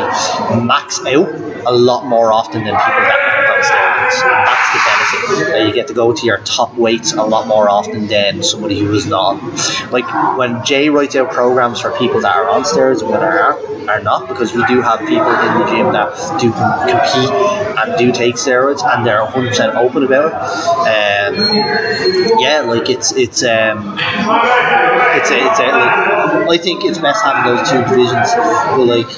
[0.66, 1.30] max out
[1.68, 4.20] a lot more often than people that aren't on steroids.
[4.46, 5.52] That's the benefit.
[5.52, 8.80] That you get to go to your top weights a lot more often than somebody
[8.80, 9.42] who is not.
[9.92, 13.56] Like when Jay writes out programs for people that are on steroids and that are
[13.90, 17.30] are not, because we do have people in the gym that do compete
[17.78, 20.34] and do take steroids and they're 100% open about it.
[20.86, 27.24] Um, yeah, like it's it's um, it's a, it's a, like, I think it's best
[27.24, 28.34] having those two divisions.
[28.34, 29.10] But like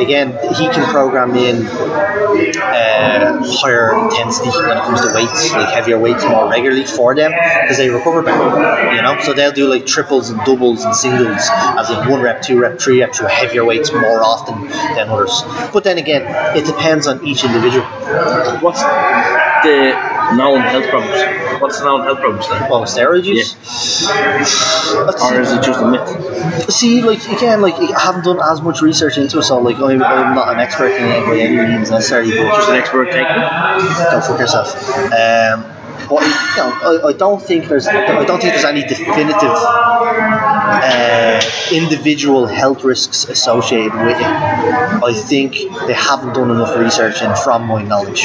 [0.00, 5.98] again, he can program in uh, higher intensity when it comes to weights, like heavier
[5.98, 8.94] weights more regularly for them because they recover better.
[8.94, 12.42] You know, so they'll do like triples and doubles and singles, as in one rep,
[12.42, 15.42] two rep, three rep to heavier weights more often than others.
[15.72, 16.22] But then again,
[16.56, 17.86] it depends on each individual.
[18.60, 18.82] What's
[19.62, 21.60] the known health problems?
[21.60, 22.70] What's the known health problems then?
[22.70, 23.54] Well, steroid use.
[24.94, 26.70] Let's Or is it just a myth?
[26.70, 30.02] See, like again, like I haven't done as much research into it, so like I'm,
[30.02, 33.26] I'm not an expert in it by any means necessarily, but Just an expert taking
[33.26, 34.10] it?
[34.10, 34.74] don't fuck yourself.
[35.12, 35.64] Um,
[36.08, 39.54] but you know, I, I don't think there's I don't think there's any definitive
[40.70, 41.40] uh,
[41.72, 44.22] individual health risks associated with it.
[44.22, 45.54] I think
[45.86, 48.22] they haven't done enough research, and from my knowledge,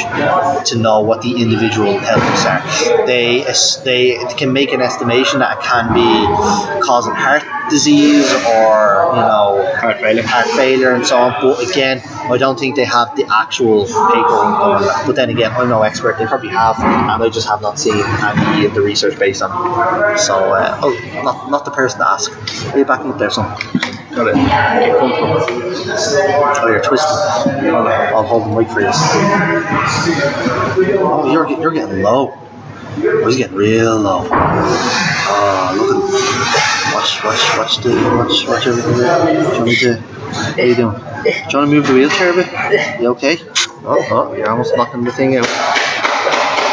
[0.70, 3.06] to know what the individual health risks are.
[3.06, 3.44] They
[3.84, 9.72] they can make an estimation that it can be causing heart disease or you know
[9.76, 10.22] Heart failure.
[10.22, 11.34] heart failure and so on.
[11.40, 15.04] But again, I don't think they have the actual paper on that.
[15.06, 16.18] But then again, I'm no expert.
[16.18, 19.50] They probably have, and I just have not seen any of the research based on.
[20.14, 20.18] it.
[20.18, 22.32] So, uh, oh, not not the person to ask.
[22.76, 23.46] You backing up there, son?
[24.14, 24.34] Got it.
[24.34, 25.36] Get comfortable.
[26.58, 26.82] Oh, you're.
[27.72, 28.90] Hold on, I'll hold the mic for you.
[30.98, 32.32] Oh, you're you're getting low.
[32.98, 34.26] Oh, he's getting real low.
[34.30, 36.02] Oh, look at him.
[36.94, 39.26] Watch, watch, watch the, watch, watch everything there.
[39.26, 40.96] Do you want me to, how you doing?
[40.96, 42.48] Do you want to move the wheelchair a bit?
[43.00, 43.38] You okay?
[43.84, 45.46] Oh, oh, you're almost knocking the thing out.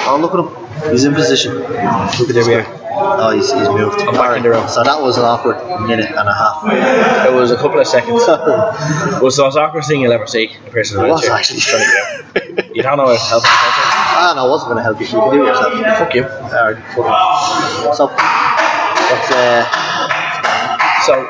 [0.06, 0.63] Oh, look at him.
[0.92, 1.56] He's in position.
[1.56, 1.70] Look
[2.30, 2.66] at there we are.
[2.96, 4.00] Oh, he's, he's moved.
[4.02, 4.68] I'm back in the room.
[4.68, 6.64] So that was an awkward minute and a half.
[7.28, 8.22] It was a couple of seconds.
[8.28, 10.52] It was the most awkward thing you'll ever see.
[10.68, 11.60] A person It was actually.
[11.62, 12.76] trying to get out.
[12.76, 13.52] You don't know how to help them.
[13.54, 15.06] Ah, no, I wasn't going to help you.
[15.08, 15.74] You can do it yourself.
[15.98, 16.24] Fuck you.
[16.26, 17.06] Alright, fuck
[17.90, 17.96] it.
[17.96, 18.08] So,
[19.10, 19.66] what's, uh,
[21.06, 21.26] So,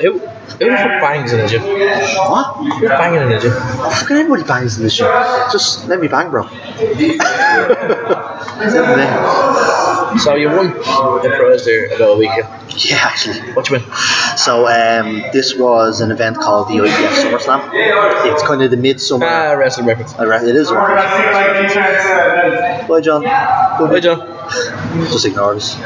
[0.00, 0.20] who,
[0.58, 1.62] who the fuck bangs in the gym?
[1.62, 2.56] what?
[2.56, 3.52] Who's banging in the gym?
[3.52, 5.06] Fucking everybody bangs in this shit.
[5.52, 6.48] Just let me bang, bro.
[10.18, 12.48] So you won the prize there about a week ago.
[12.78, 13.40] Yeah, actually.
[13.52, 13.84] What you win?
[14.36, 17.70] So, um, this was an event called the IPF SummerSlam.
[18.32, 19.26] It's kind of the midsummer.
[19.26, 20.14] Ah, wrestling records.
[20.14, 20.80] I it is one.
[22.88, 23.24] Bye, John.
[23.24, 24.37] Hi, John.
[25.10, 25.76] Just ignore us.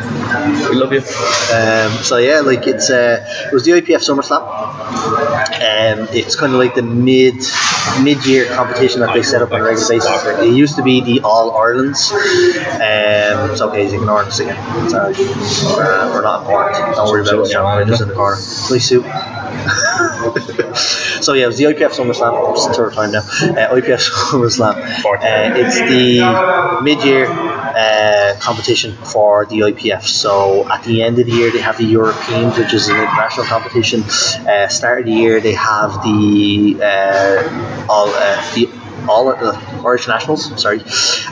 [0.68, 1.00] We love you.
[1.00, 4.42] Um, so yeah, like it's uh, it was the IPF SummerSlam.
[4.42, 7.36] Um, it's kind of like the mid
[8.02, 10.24] mid year competition that they set up on a regular basis.
[10.38, 12.12] It used to be the All Irelands.
[12.12, 14.56] Um, it's okay, he's ignoring us again.
[14.88, 16.96] Sorry, uh, we're not important.
[16.96, 17.76] Don't worry about John.
[17.76, 18.36] We're just in the corner.
[18.36, 19.02] Nice suit.
[21.22, 22.52] so yeah, it was the IPF SummerSlam.
[22.52, 23.20] It's the third time now.
[23.20, 24.76] Uh, IPF SummerSlam.
[24.76, 27.26] Uh, it's the mid-year
[27.74, 30.02] uh, competition for the IPF.
[30.02, 33.46] So at the end of the year, they have the Europeans, which is an international
[33.46, 34.02] competition.
[34.02, 38.66] Uh, start of the year, they have the uh, all uh, the
[39.08, 40.60] all the Irish nationals.
[40.60, 40.80] Sorry,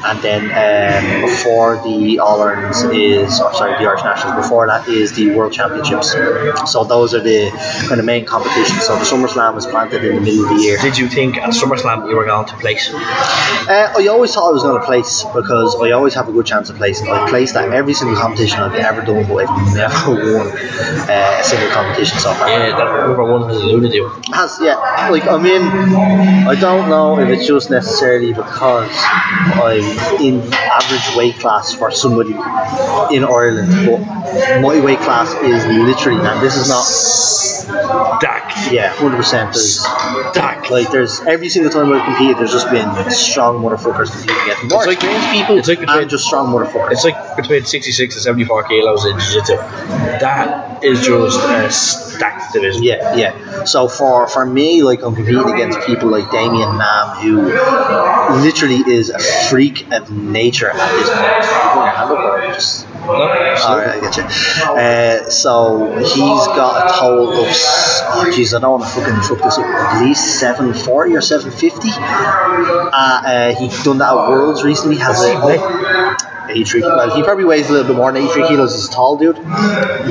[0.05, 4.37] and then um, before the All Irelands is, or sorry, the Irish nationals.
[4.43, 6.13] Before that is the World Championships.
[6.71, 7.51] So those are the
[7.89, 8.85] kind of main competitions.
[8.87, 10.79] So the SummerSlam was planted in the middle of the year.
[10.79, 12.93] Did you think at SummerSlam you were going to place?
[12.93, 16.47] Uh, I always thought I was going to place because I always have a good
[16.47, 17.09] chance of placing.
[17.09, 21.45] I placed at every single competition I've ever done, but I've never won uh, a
[21.45, 22.49] single competition so far.
[22.49, 24.09] Yeah, that number one has eluded you.
[24.33, 29.83] Has yeah, like I mean, I don't know if it's just necessarily because I'm
[30.25, 32.31] in average weight class for somebody
[33.15, 36.87] in Ireland, but my weight class is literally, and this is not
[38.21, 38.73] Dak.
[38.73, 39.53] yeah, hundred percent.
[39.53, 39.83] There's
[40.33, 40.71] Dak.
[40.71, 44.65] like there's every single time I've competed, there's just been strong motherfuckers competing against.
[44.71, 46.93] More It's like- experienced people it's like between- and just strong motherfuckers.
[46.93, 49.57] It's like between 66 and 74 kilos in jiu-jitsu.
[49.57, 52.83] That is just a stacked division.
[52.83, 53.65] Yeah, yeah.
[53.65, 57.50] So for for me, like I'm competing against people like Damien Nam, who
[58.43, 61.27] literally is a freak of nature at this point.
[61.27, 64.23] You put your hand up or just- No, I get you.
[64.25, 69.43] Uh, so he's got a total of, oh jeez, I don't want to fucking fuck
[69.45, 71.89] this up, at least 740 or 750.
[71.91, 77.69] Uh, uh, he done that at Worlds recently, has a, 83 well he probably weighs
[77.71, 79.39] a little bit more than 83 kilos he's a tall dude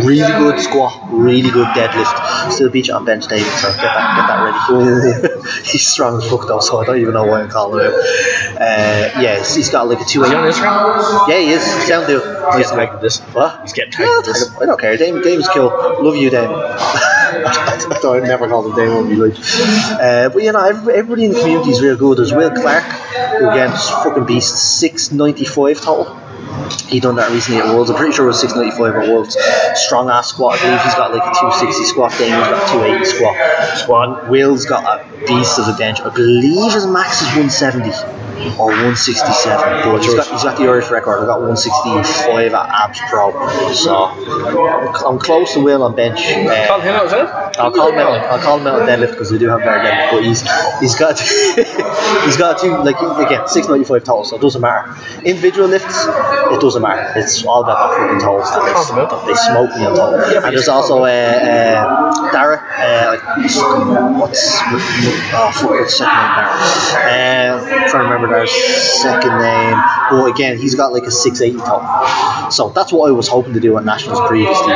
[0.05, 4.15] really good squat really good deadlift still beat you on bench David so get that
[4.15, 5.27] get that ready
[5.63, 8.57] he's strong as fuck though so I don't even know why I'm calling him uh,
[8.59, 11.27] yeah he's- got like a 2 Is he on Instagram?
[11.29, 12.21] yeah he is sound dude
[12.57, 13.19] He's getting tagged this.
[13.33, 13.61] what?
[13.61, 14.55] He's getting Yeah, tagged this.
[14.59, 14.97] I don't care.
[14.97, 15.67] Dame, Dame's cool.
[16.01, 16.49] Love you, Dame.
[16.51, 18.89] I don't- I never called him Dame.
[18.95, 19.35] Won't be like.
[19.37, 22.17] Uh, but you know, everybody in the community is real good.
[22.17, 23.71] There's Will Clark, who again,
[24.03, 24.55] fucking beast.
[24.79, 26.19] Six ninety five total.
[26.87, 27.89] He done that recently at Worlds.
[27.89, 29.37] I'm pretty sure it was 695 at Worlds.
[29.75, 30.59] Strong ass squat.
[30.59, 32.11] I believe he's got like a 260 squat.
[32.17, 33.77] Damon's got a 280 squat.
[33.77, 34.29] Squat.
[34.29, 36.01] Will's got a beast of a bench.
[36.01, 37.89] I believe his max is 170
[38.57, 39.83] or 167.
[39.83, 41.19] But he's got, he's got the Irish record.
[41.19, 43.31] I got 165 at Abs Pro.
[43.73, 43.95] So
[45.05, 46.19] I'm, close to Will on bench.
[46.21, 47.27] Uh, Call him out, is it?
[47.59, 48.23] I'll call him out.
[48.31, 50.11] I'll call him out on deadlift because we do have better deadlift.
[50.11, 50.41] But he's
[50.79, 51.19] he's got
[52.25, 54.95] he's got two like again six ninety five total, so it doesn't matter.
[55.25, 56.05] Individual lifts,
[56.53, 57.19] it doesn't matter.
[57.19, 58.19] It's all about that fucking.
[58.19, 59.27] Call him.
[59.27, 62.57] They smoke me on but and there's also uh, uh, Dara.
[62.57, 63.23] Uh, like
[64.19, 64.37] what's
[65.31, 66.49] oh fuck what's second name Dara?
[66.99, 69.77] Uh, I'm trying to remember Dara's second name.
[70.09, 72.51] But again, he's got like a six eighty total.
[72.51, 74.73] So that's what I was hoping to do on nationals previously.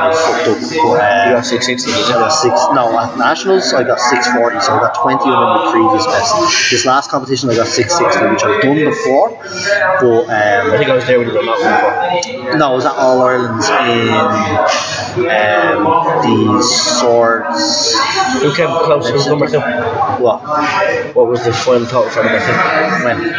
[0.00, 0.58] I fucked up.
[0.60, 2.54] But, You got 660, did I got six.
[2.74, 6.70] No, at nationals I got six forty, so I got twenty under the previous best.
[6.70, 9.30] This last competition I got six sixty, which I've done before,
[10.00, 12.56] but I um, think I was there when you done that one before.
[12.56, 14.08] no, I was at All Ireland's in
[15.18, 15.84] um,
[16.22, 17.94] the swords.
[18.40, 19.10] Who came close?
[19.10, 19.60] Was number two?
[19.60, 20.40] What?
[21.14, 23.04] What was the final total for number two?
[23.04, 23.34] When?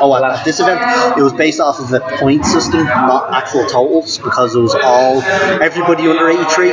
[0.00, 0.80] Oh, at this event,
[1.16, 5.22] it was based off of a point system, not actual totals, because it was all
[5.62, 6.72] everybody under 83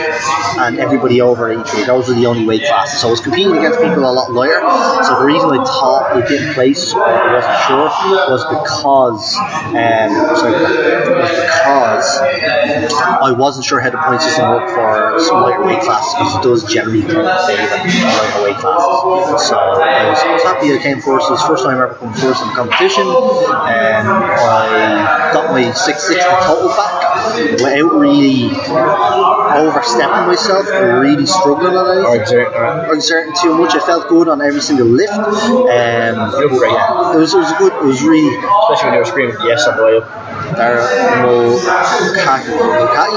[0.60, 1.86] and everybody over 83.
[1.86, 3.02] Those were the only weight classes.
[3.02, 4.60] So I was competing against people a lot lighter.
[5.06, 7.88] So the reason I thought it didn't place, or I wasn't sure,
[8.30, 10.54] was because, um, sorry,
[11.16, 12.18] was because
[13.22, 16.44] I wasn't sure how the point system worked for some lighter weight classes, because it
[16.44, 19.48] does generally favour lighter weight classes.
[19.48, 21.28] So I was, I was happy I came first.
[21.30, 23.06] It was the first time I ever come first in competition.
[23.06, 27.11] And I got my 660 total back
[27.62, 28.50] without really
[29.52, 33.76] overstepping myself or really struggling on it Or exert, or exerting too much.
[33.76, 35.14] I felt good on every single lift.
[35.14, 36.72] Um, You look great.
[36.72, 37.74] yeah, it was it was good.
[37.74, 40.08] It was really especially when you were screaming yes on the way up.
[40.56, 40.84] Dara
[41.24, 42.52] Mulcahy.
[42.52, 43.14] Mulcahy?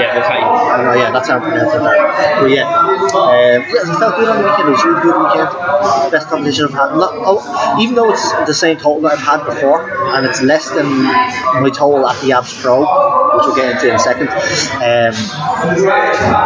[0.00, 0.40] Yeah, okay.
[0.42, 1.80] I don't know, yeah, that's how I pronounce it.
[1.80, 4.68] But yeah, um, yeah, it felt good on the weekend.
[4.68, 6.10] It was a really good weekend.
[6.12, 6.90] Best competition I've had.
[6.96, 9.82] Not, oh, even though it's the same total that I've had before,
[10.14, 10.86] and it's less than
[11.62, 12.84] my total at the Abs Pro,
[13.36, 14.28] which we'll get into in a second.
[14.28, 15.14] Um,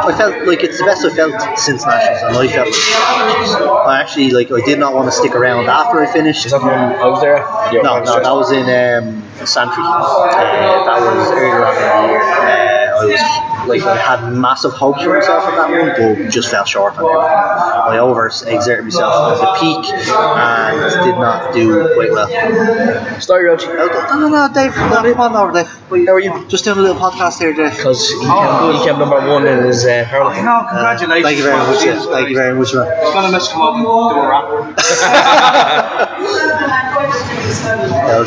[0.03, 3.87] I felt like it's the best I felt since nationals, and I felt.
[3.87, 4.51] I actually like.
[4.51, 6.47] I did not want to stick around after I finished.
[6.47, 7.39] Is that the one I was there?
[7.73, 9.83] Yeah, No, no, that was in um, Santry.
[9.83, 12.21] Uh, that was earlier on in the year.
[12.21, 16.51] Uh, I was like I had massive hopes for myself at that one, but just
[16.51, 17.91] fell short on everything.
[17.93, 23.21] I over exerted myself at the peak and did not do quite well.
[23.21, 23.65] Story Roach.
[23.67, 23.87] No,
[24.21, 25.65] no, no, Dave, no, come on over there.
[26.07, 26.47] How are you?
[26.49, 27.77] Just doing a little podcast here, Dave.
[27.77, 30.45] Because he, came, he came number one in his uh, hurling.
[30.45, 31.25] No, congratulations.
[31.25, 31.83] Thank you very much.
[32.11, 32.87] Thank you very much, man.
[32.89, 36.07] It's gonna miss come up and do a rap.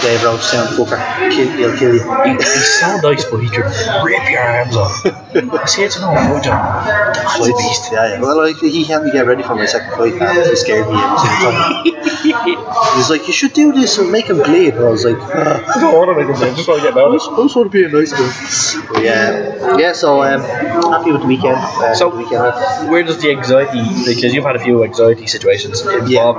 [0.02, 0.98] Dave Roach down fucker.
[1.32, 2.02] Kill, he'll kill you.
[2.24, 3.64] He, he's so nice, but he can
[4.04, 5.06] rip your arms off.
[5.06, 6.86] I say it's no foot job.
[7.16, 7.92] That's a beast.
[7.92, 8.22] Yeah, yeah.
[8.22, 10.34] Well, like, he helped me get ready for my second fight, man.
[10.50, 12.96] He scared me every single time.
[12.96, 14.74] He's like, you should do this and make him bleed.
[14.76, 15.74] And I was like, ah.
[15.76, 17.72] I don't want to make him say, just want to get I I just want
[17.72, 18.94] to be a nice guy.
[18.94, 19.94] But yeah, yeah.
[19.94, 21.56] So um, happy with the weekend.
[21.58, 22.90] Uh, So, the weekend.
[22.92, 26.30] where does the anxiety, because you've had a few anxiety situations involved Yeah.
[26.30, 26.36] in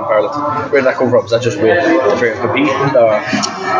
[0.71, 1.25] where did that come from?
[1.25, 3.13] Is that just the fear of competing, or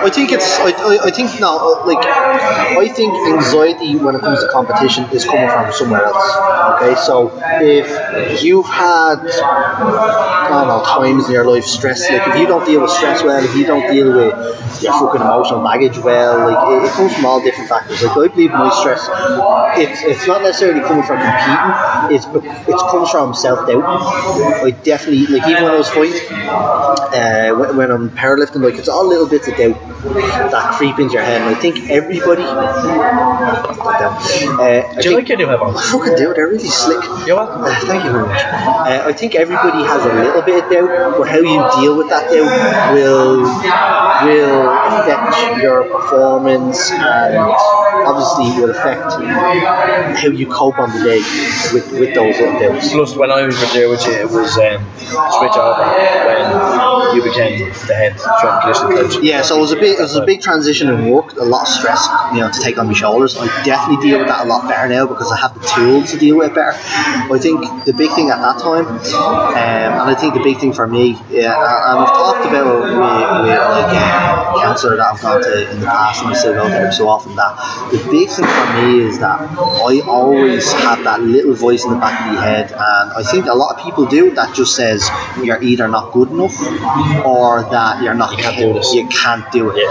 [0.05, 0.59] I think it's.
[0.59, 1.57] I, I, I think no.
[1.57, 6.25] uh, Like, I think anxiety when it comes to competition is coming from somewhere else.
[6.75, 12.35] Okay, so if you've had, I don't know, times in your life stress, like if
[12.37, 15.97] you don't deal with stress well, if you don't deal with your fucking emotional baggage
[15.99, 18.01] well, like it, it comes from all different factors.
[18.03, 19.07] Like I believe my stress,
[19.77, 22.15] it's it's not necessarily coming from competing.
[22.15, 22.25] It's
[22.69, 23.83] it's comes from self doubt.
[24.63, 28.87] I definitely like even when I was fighting, uh, when, when I'm powerlifting, like it's
[28.87, 29.79] all little bits of doubt
[30.51, 31.41] that creep into your head.
[31.41, 32.43] And I think everybody.
[32.43, 32.55] Uh,
[34.61, 35.77] I do you like your new headphones?
[35.77, 36.33] I fucking do.
[36.33, 37.03] They're really slick.
[37.27, 37.63] You're welcome.
[37.63, 38.43] Uh, thank you very much.
[38.43, 42.09] Uh, I think everybody has a little bit of doubt, but how you deal with
[42.09, 43.41] that doubt will
[44.25, 49.11] will affect your performance and obviously will affect
[50.19, 51.19] how you cope on the day
[51.73, 52.91] with, with those little doubts.
[52.91, 56.41] Plus, when I was there with you, it was um, switch over when
[57.13, 59.23] you became the head strength conditioning coach.
[59.23, 61.63] Yeah, so it was a big, it was a big transition in work, a lot
[61.63, 63.37] of stress, you know, to take on my shoulders.
[63.37, 66.17] I definitely deal with that a lot better now because I have the tools to
[66.17, 66.73] deal with it better.
[66.73, 70.73] I think the big thing at that time, um, and I think the big thing
[70.73, 75.21] for me, yeah, and I've talked about it with, with like a counsellor that I've
[75.21, 77.35] gone to in the past, and I still go there so often.
[77.35, 77.57] That
[77.91, 81.97] the big thing for me is that I always have that little voice in the
[81.97, 85.09] back of my head, and I think a lot of people do that just says
[85.43, 86.55] you're either not good enough
[87.25, 88.93] or that you're not You can't do this.
[88.93, 89.87] you can't do it.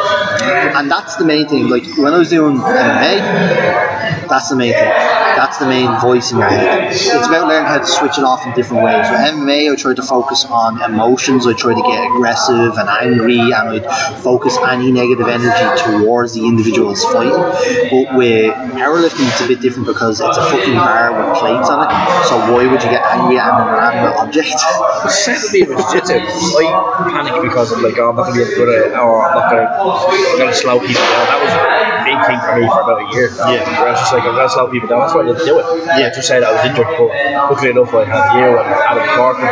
[0.77, 1.69] And that's the main thing.
[1.69, 4.93] Like when I was doing MMA, that's the main thing.
[5.35, 6.93] That's the main voice in your head.
[6.93, 9.11] It's about learning how to switch it off in different ways.
[9.11, 11.47] With MMA, I tried to focus on emotions.
[11.47, 13.87] I tried to get aggressive and angry, and I'd
[14.23, 17.33] focus any negative energy towards the individuals fighting.
[17.35, 21.83] But with powerlifting, it's a bit different because it's a fucking bar with plates on
[21.85, 21.91] it.
[22.29, 24.59] So why would you get angry at an inanimate object?
[25.11, 26.63] Same with me with jiu-jitsu.
[27.11, 29.19] Panic because I'm like, oh, I'm not going to be able to do it, or
[29.19, 31.27] oh, I'm not to, I'm going to slow people down.
[31.27, 31.65] That was a
[32.07, 33.29] big thing for me for about a year.
[33.35, 33.65] Yeah.
[33.81, 35.01] Where I was just like, I'm going to slow people down.
[35.03, 35.67] That's why I didn't do it.
[35.99, 36.09] Yeah.
[36.15, 37.11] Just said I was injured, but
[37.51, 39.51] luckily enough, I had you and Adam Parker,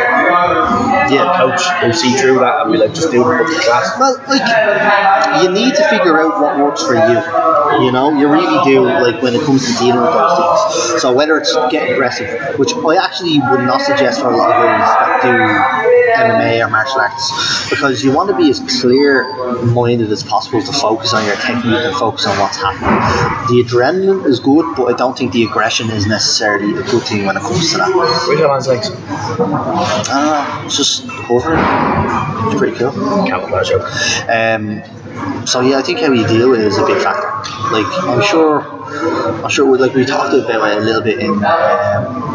[1.11, 1.35] Yeah.
[1.37, 3.97] coach, who see through that and be like, just do it, put the class.
[3.99, 4.45] Well, like
[5.43, 7.19] you need to figure out what works for you.
[7.81, 8.83] You know, you really do.
[8.83, 11.01] Like when it comes to dealing with those things.
[11.01, 14.61] So whether it's get aggressive, which I actually would not suggest for a lot of
[14.61, 20.23] girls that do MMA or martial arts, because you want to be as clear-minded as
[20.23, 22.93] possible to focus on your technique and focus on what's happening.
[23.55, 27.25] The adrenaline is good, but I don't think the aggression is necessarily a good thing
[27.25, 27.89] when it comes to that.
[28.37, 28.89] Your man's legs?
[29.39, 31.59] Uh, it's just hovering.
[32.47, 32.91] It's pretty cool.
[33.25, 33.89] Camouflage joke.
[34.29, 34.83] Um,
[35.45, 37.27] so yeah, I think how you deal with it is a big factor.
[37.71, 38.61] Like I'm sure,
[38.93, 39.65] I'm sure.
[39.69, 42.33] We, like we talked about it a little bit in um,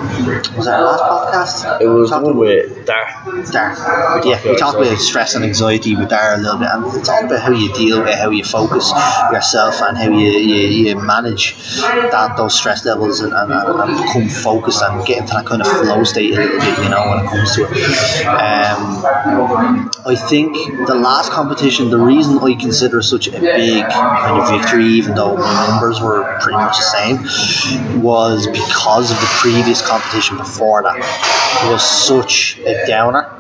[0.57, 1.81] was that our last podcast?
[1.81, 3.07] It was Talked one with Dar.
[3.51, 4.25] Dar.
[4.25, 7.25] Yeah, we talked about stress and anxiety with Dar a little bit, and it's all
[7.25, 8.91] about how you deal with it, how you focus
[9.33, 14.29] yourself, and how you, you, you manage that those stress levels and, and, and become
[14.29, 17.25] focused and get into that kind of flow state a little bit, you know, when
[17.25, 18.27] it comes to it.
[18.27, 20.55] Um, I think
[20.87, 25.37] the last competition, the reason I consider such a big kind of victory, even though
[25.37, 30.97] my numbers were pretty much the same, was because of the previous competition before that
[30.97, 33.35] it was such a downer,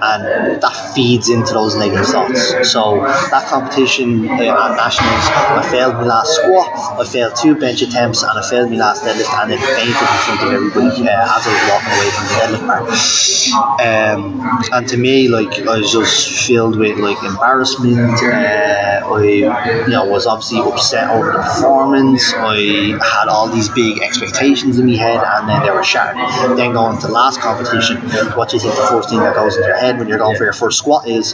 [0.00, 2.70] and that feeds into those negative thoughts.
[2.70, 5.24] So that competition uh, at nationals,
[5.60, 6.68] I failed my last squat,
[7.00, 10.18] I failed two bench attempts, and I failed my last deadlift, and it fainted in
[10.24, 12.94] front of everybody uh, as I was walking away from the deadlift.
[13.84, 14.40] Um,
[14.72, 18.22] and to me, like I was just filled with like embarrassment.
[18.22, 22.32] Uh, I, you know, was obviously upset over the performance.
[22.54, 26.56] Had all these big expectations in my head, and then they were shattered.
[26.58, 27.96] Then going to the last competition,
[28.36, 30.36] what do you think the first thing that goes into your head when you're going
[30.36, 31.32] for your first squat is,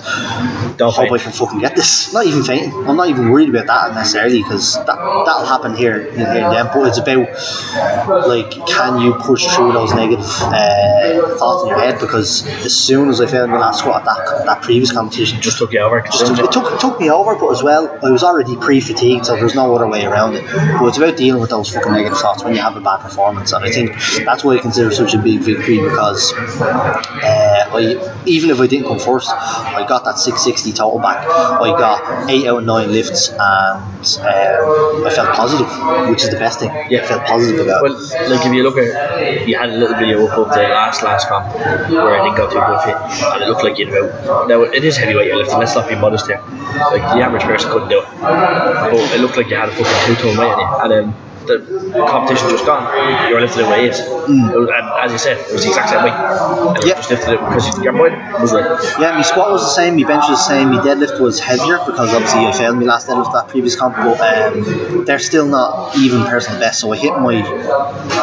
[0.76, 2.12] Don't hope I can fucking get this.
[2.12, 2.72] Not even fainting.
[2.88, 6.52] I'm not even worried about that necessarily because that that'll happen here in here and
[6.52, 6.66] then.
[6.72, 11.98] But it's about like, can you push through those negative uh, thoughts in your head?
[12.00, 15.72] Because as soon as I failed my last squat, that that previous competition Just took
[15.72, 16.00] you over.
[16.00, 19.36] just took, it took took me over, but as well I was already pre-fatigued, so
[19.36, 20.44] there's no other way around it.
[20.78, 23.52] But it's about dealing with those fucking negative thoughts when you have a bad performance,
[23.52, 23.94] and I think
[24.24, 28.86] that's why I consider such a big victory because uh, I, even if I didn't
[28.88, 31.26] come first, I got that 660 total back.
[31.26, 35.68] I got eight out of nine lifts, and um, I felt positive,
[36.10, 36.70] which is the best thing.
[36.90, 37.02] Yeah.
[37.02, 37.82] I felt positive about.
[37.82, 41.02] Well, like if you look at, you had a little video up of the last
[41.02, 44.48] last comp where I didn't go too good fit, and it looked like you'd about.
[44.48, 45.58] Now it is heavyweight lifting.
[45.58, 46.42] Let's not be modest here.
[46.90, 50.16] Like the average person couldn't do it, but it looked like you had a fucking
[50.16, 51.29] two ton weight on you, and then.
[51.46, 52.84] The competition just gone.
[53.28, 54.52] You were lifted at weight, Mm.
[54.54, 56.12] Was- and as you said, it was the exact same weight.
[56.12, 56.96] And Yep.
[56.98, 58.66] just lifted it because you- your mind was like,
[59.00, 61.78] Yeah, my squat was the same, my bench was the same, my deadlift was heavier
[61.86, 65.96] because obviously I failed my last deadlift that previous comp, but um, they're still not
[65.96, 66.80] even personal best.
[66.80, 67.36] So I hit my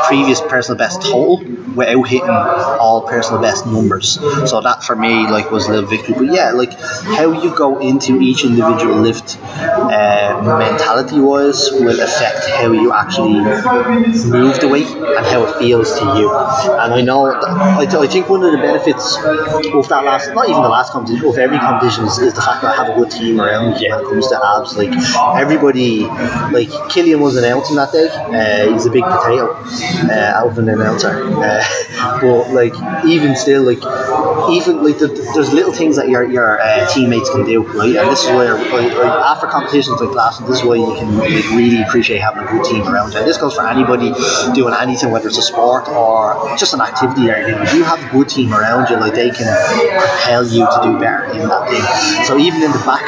[0.08, 1.42] previous personal best total
[1.76, 4.20] without hitting all personal best numbers.
[4.46, 6.16] So that for me like was a little victory.
[6.18, 12.48] But yeah, like how you go into each individual lift uh, mentality wise will affect
[12.50, 13.40] how you actually
[14.30, 16.30] move the weight and how it feels to you.
[16.30, 20.50] And I know, I, th- I think one of the benefits of that last, not
[20.50, 22.96] even the last competition, of every competition is, is the fact that I have a
[23.00, 24.78] good team around me when it comes to abs.
[24.78, 24.92] Like
[25.40, 26.04] everybody,
[26.52, 28.08] like Killian was announcing that day.
[28.10, 31.24] Uh, he's a big potato uh, out of an announcer.
[31.24, 31.64] Uh,
[32.22, 32.74] but like
[33.06, 33.82] even still, like
[34.52, 37.96] even like the, there's little things that your your uh, teammates can do, right?
[37.96, 41.30] And this is where like, after competitions like last, this is why you can like,
[41.52, 43.20] really appreciate having a good team around you.
[43.20, 44.14] And this goes for anybody
[44.54, 47.62] doing anything, whether it's a sport or just an activity doing.
[47.62, 51.00] If you have a good team around you, like they can propel you to do
[51.00, 52.26] better in that thing.
[52.26, 53.06] So even in the back,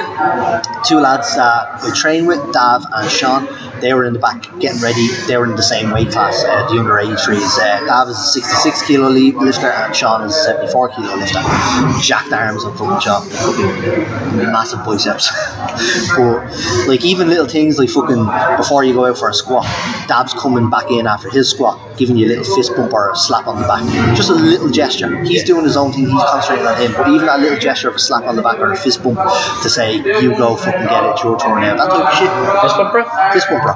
[0.85, 3.47] two lads that I train with, Dav and Sean,
[3.81, 5.07] they were in the back getting ready.
[5.27, 7.59] They were in the same weight class, uh, the under 83s.
[7.59, 11.39] Uh, Dav is a 66 kilo lifter and Sean is a 74 kilo lifter.
[12.01, 14.51] Jacked arms on fucking Sean.
[14.51, 15.29] Massive biceps.
[16.17, 18.25] but like even little things like fucking
[18.57, 19.65] before you go out for a squat,
[20.07, 23.15] Dav's coming back in after his squat, giving you a little fist bump or a
[23.15, 23.83] slap on the back.
[24.15, 25.23] Just a little gesture.
[25.23, 26.93] He's doing his own thing, he's concentrating on him.
[26.93, 29.19] But even that little gesture of a slap on the back or a fist bump
[29.63, 31.75] to say, you go fucking get it, it's your turn now.
[31.75, 32.31] That type of shit.
[32.63, 33.03] this one, bro?
[33.33, 33.73] Fist bump, bro.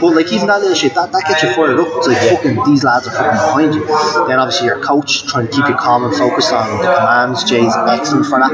[0.00, 1.88] But like even that little shit, that, that gets you fired up.
[1.96, 3.84] It's like fucking these lads are fucking behind you.
[4.28, 7.44] Then obviously your coach trying to keep you calm and focused on the commands.
[7.44, 8.52] Jay's excellent for that.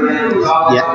[0.71, 0.85] Yeah.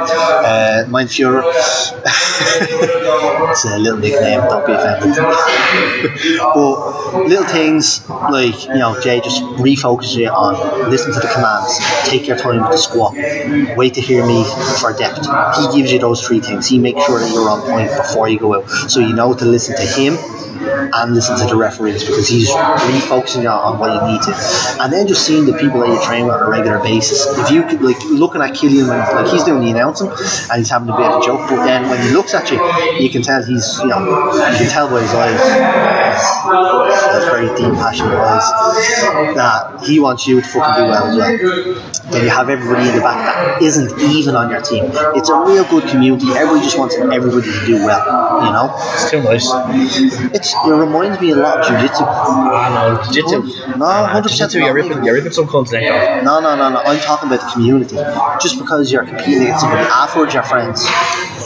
[0.46, 1.42] Uh, Mind Fuhrer.
[3.52, 5.16] it's a little nickname, don't be offended.
[6.54, 11.78] but little things like, you know, Jay just refocus you on listen to the commands,
[12.08, 13.14] take your time with the squat,
[13.76, 14.44] wait to hear me
[14.80, 15.26] for depth.
[15.58, 16.68] He gives you those three things.
[16.68, 18.68] He makes sure that you're on point before you go out.
[18.90, 20.16] So you know to listen to him
[20.62, 24.34] and listen to the referees because he's really focusing on, on what you need to.
[24.80, 27.26] And then just seeing the people that you train with on a regular basis.
[27.38, 30.70] If you could, like looking at Killian, when, like he's doing the announcing and he's
[30.70, 32.58] having a bit of a joke, but then when he looks at you,
[33.02, 34.00] you can tell he's, you know,
[34.52, 40.40] you can tell by his eyes, those very deep, passionate eyes, that he wants you
[40.40, 41.92] to fucking do well as well.
[42.10, 44.84] Then you have everybody in the back that isn't even on your team.
[45.14, 46.26] It's a real good community.
[46.30, 48.74] Everybody just wants everybody to do well, you know?
[48.94, 49.48] It's too nice.
[50.34, 52.04] It's, it reminds me a lot of jiu-jitsu.
[52.04, 53.78] Ah, no, jiu-jitsu.
[53.78, 56.24] No, Ah, 100% jiu-jitsu, you're ripping, you're ripping some cunts neck off.
[56.24, 56.80] No, no, no, no.
[56.84, 57.96] I'm talking about the community.
[58.40, 60.86] Just because you're competing against somebody afterwards, you're friends.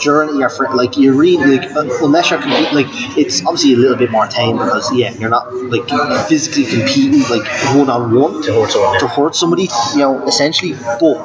[0.01, 2.87] During your friend, like you really like uh, unless you're competing, like
[3.17, 5.87] it's obviously a little bit more tame because yeah, you're not like
[6.27, 8.99] physically competing like one on one To hurt someone.
[8.99, 10.73] to hurt somebody, you know, essentially.
[10.99, 11.17] But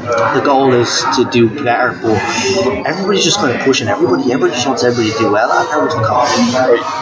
[0.00, 1.98] the goal is to do better.
[2.00, 2.16] But
[2.86, 4.32] everybody's just kind of pushing everybody.
[4.32, 6.54] Everybody just wants everybody to do well, and everybody's in competition.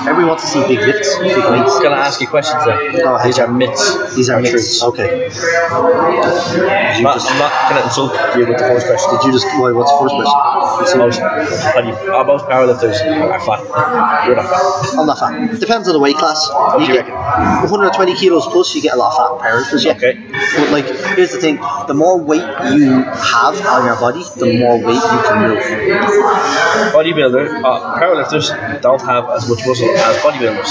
[0.09, 1.79] Everybody wants to see big lifts, big weights.
[1.79, 2.93] Gonna ask you questions then.
[2.97, 3.29] Go ahead.
[3.29, 4.15] These are myths.
[4.17, 4.51] These are myths.
[4.51, 4.83] truths.
[4.83, 5.27] Okay.
[5.29, 9.17] I'm not, I'm not gonna insult you with the first question.
[9.17, 9.47] Did you just?
[9.59, 10.59] Why, what's the first question?
[10.81, 11.95] It's Most, how do you,
[12.25, 14.27] most powerlifters are fat.
[14.27, 14.99] You're not fat.
[14.99, 15.59] I'm not fat.
[15.61, 16.49] Depends on the weight class.
[16.51, 19.85] What do you get 120 kilos plus, you get a lot of fat powerlifters.
[19.85, 19.93] Yeah.
[19.93, 20.15] Okay.
[20.57, 20.87] But like,
[21.17, 25.23] here's the thing: the more weight you have on your body, the more weight you
[25.27, 26.65] can move.
[26.99, 28.47] Bodybuilder, uh, powerlifters
[28.83, 30.71] don't have as much muscle as bodybuilders.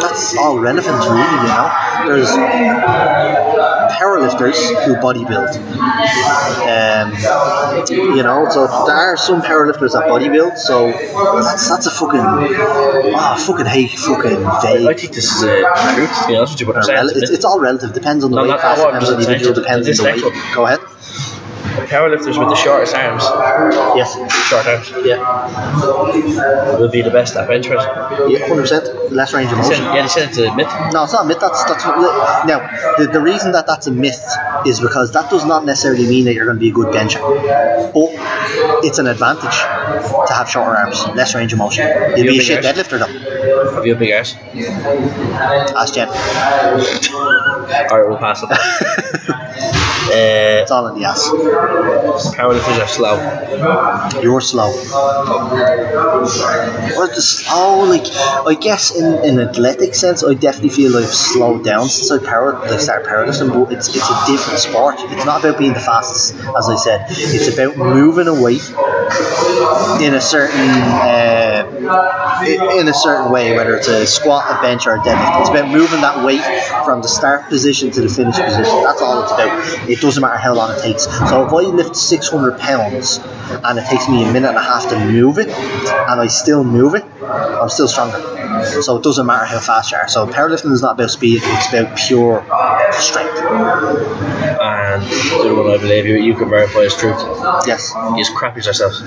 [0.00, 1.20] That's all relevant, really.
[1.20, 1.70] You know,
[2.08, 2.30] there's
[4.00, 5.50] powerlifters who bodybuild.
[6.74, 7.12] Um,
[7.88, 10.56] you know, so there are some powerlifters that bodybuild.
[10.58, 15.62] So that's that's a fucking ah fucking hate fucking I think this is a
[15.94, 17.92] truth, to be honest with you, but I'm saying rel- it's, it's all relative.
[17.92, 18.78] Depends on the No, weight class.
[18.78, 19.54] not what I'm Depends on the individual.
[19.54, 20.54] Depends on the weight.
[20.54, 20.80] Go ahead.
[21.88, 23.24] Powerlifters with the shortest arms,
[23.96, 24.14] Yes.
[24.48, 26.76] short arms, Yeah.
[26.78, 27.84] will be the best at bench press.
[28.28, 28.46] Yeah.
[28.46, 29.12] Hundred percent.
[29.12, 29.94] Less range of They said- motion.
[29.94, 30.72] Yeah, they said it's a myth.
[30.92, 31.38] No, it's not a myth.
[31.40, 32.58] That's that's what, now
[32.98, 34.24] the, the reason that that's a myth
[34.66, 37.20] is because that does not necessarily mean that you're going to be a good bencher,
[37.20, 38.10] but
[38.84, 39.56] it's an advantage
[40.28, 41.86] to have shorter arms, less range of motion.
[42.16, 42.76] You'll You be a shit yes?
[42.76, 43.74] deadlifter though.
[43.74, 44.34] Have you a big ass?
[45.74, 46.08] Ask Jen.
[46.08, 49.70] Alright, we'll pass it.
[50.10, 51.28] uh, It's all in the ass.
[52.36, 54.20] powerlifters are slow.
[54.22, 54.70] You're slow.
[56.98, 58.06] Or just oh, like
[58.46, 62.52] I guess in in athletic sense, I definitely feel I've slowed down since I power
[62.58, 63.50] like started powerlifting.
[63.52, 64.96] But it's it's a different sport.
[64.98, 67.06] It's not about being the fastest, as I said.
[67.10, 68.58] It's about moving away
[70.04, 70.70] in a certain
[71.10, 71.66] uh,
[72.78, 75.40] in a certain way, whether it's a squat, a bench, or a deadlift.
[75.40, 76.42] It's about moving that weight
[76.84, 78.82] from the start position to the finish position.
[78.82, 79.88] That's all it's about.
[79.88, 81.04] It doesn't matter how long it takes.
[81.04, 84.88] So if I lift 600 pounds and it takes me a minute and a half
[84.90, 88.18] to move it, and I still move it, I'm still stronger.
[88.82, 90.08] So it doesn't matter how fast you are.
[90.08, 92.44] So powerlifting is not about speed; it's about pure
[92.92, 93.38] strength.
[94.60, 97.18] And the other one I believe you, you can verify is truth.
[97.66, 99.00] Yes, You just crap yourselves.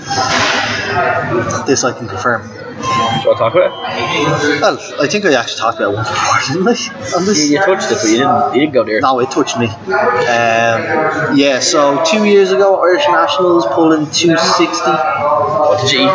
[1.67, 2.41] this I can confirm.
[2.83, 4.61] Do you want to talk about it?
[4.61, 7.15] Well, I think I actually talked about it once before, didn't I?
[7.15, 7.49] On You, this.
[7.49, 8.53] you touched it, but you didn't.
[8.53, 8.99] You didn't go there.
[9.01, 9.67] No, it touched me.
[9.67, 14.91] Um, yeah, so two years ago, Irish Nationals pulling 260.
[14.91, 16.09] What did you eat?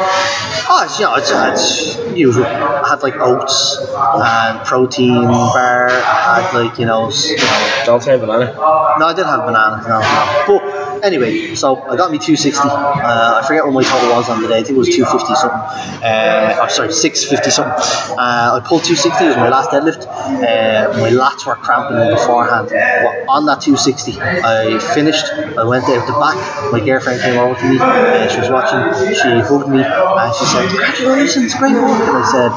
[0.70, 2.44] Oh, it's, you know, it's, it's usual.
[2.44, 5.88] I had like oats and protein bar.
[5.88, 8.52] I had like, you know, you know Don't say banana.
[8.54, 9.82] no, I did have banana.
[9.88, 10.44] No, no.
[10.46, 12.68] But anyway, so I got me 260.
[12.68, 14.59] Uh, I forget what my total was on the day.
[14.59, 15.59] I think it was 250 something.
[16.03, 17.72] Uh, oh, sorry, 650 something.
[18.18, 19.24] Uh, I pulled 260.
[19.24, 20.07] It was my last deadlift.
[20.07, 22.68] Uh, my lats were cramping beforehand.
[22.68, 25.26] But on that 260, I finished.
[25.32, 26.36] I went out the back.
[26.72, 27.78] My girlfriend came over to me.
[27.80, 28.80] Uh, she was watching.
[29.14, 32.53] She hugged me and she said, "Congratulations, great work." And I said,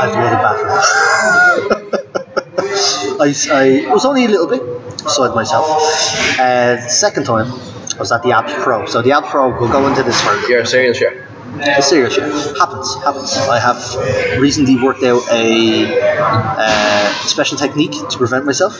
[0.00, 0.58] "I've made it back."
[3.18, 4.62] I, I it was only a little bit,
[5.02, 5.66] beside myself.
[6.38, 7.46] Uh, second time
[7.98, 8.86] was at the Abs Pro.
[8.86, 10.48] So the Abs Pro, we'll go into this further.
[10.48, 11.25] You're a serial.
[11.58, 12.24] The serious shit
[12.58, 13.36] happens, happens.
[13.36, 15.86] I have recently worked out a
[16.18, 18.74] uh, special technique to prevent myself.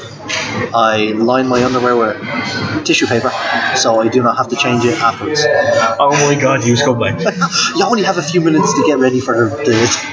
[0.75, 3.31] I line my underwear with tissue paper,
[3.77, 5.45] so I do not have to change it afterwards.
[5.99, 7.21] Oh my god, you scumbag.
[7.77, 9.65] you only have a few minutes to get ready for the,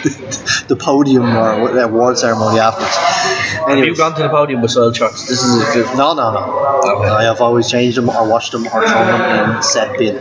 [0.04, 2.96] the, the podium or the award ceremony afterwards.
[2.96, 5.28] Have Anyway, you gone to the podium with soiled shorts?
[5.28, 5.98] This is a good.
[5.98, 6.80] no, no, no.
[7.00, 7.10] Okay.
[7.10, 10.16] I have always changed them or washed them or thrown them in said bin.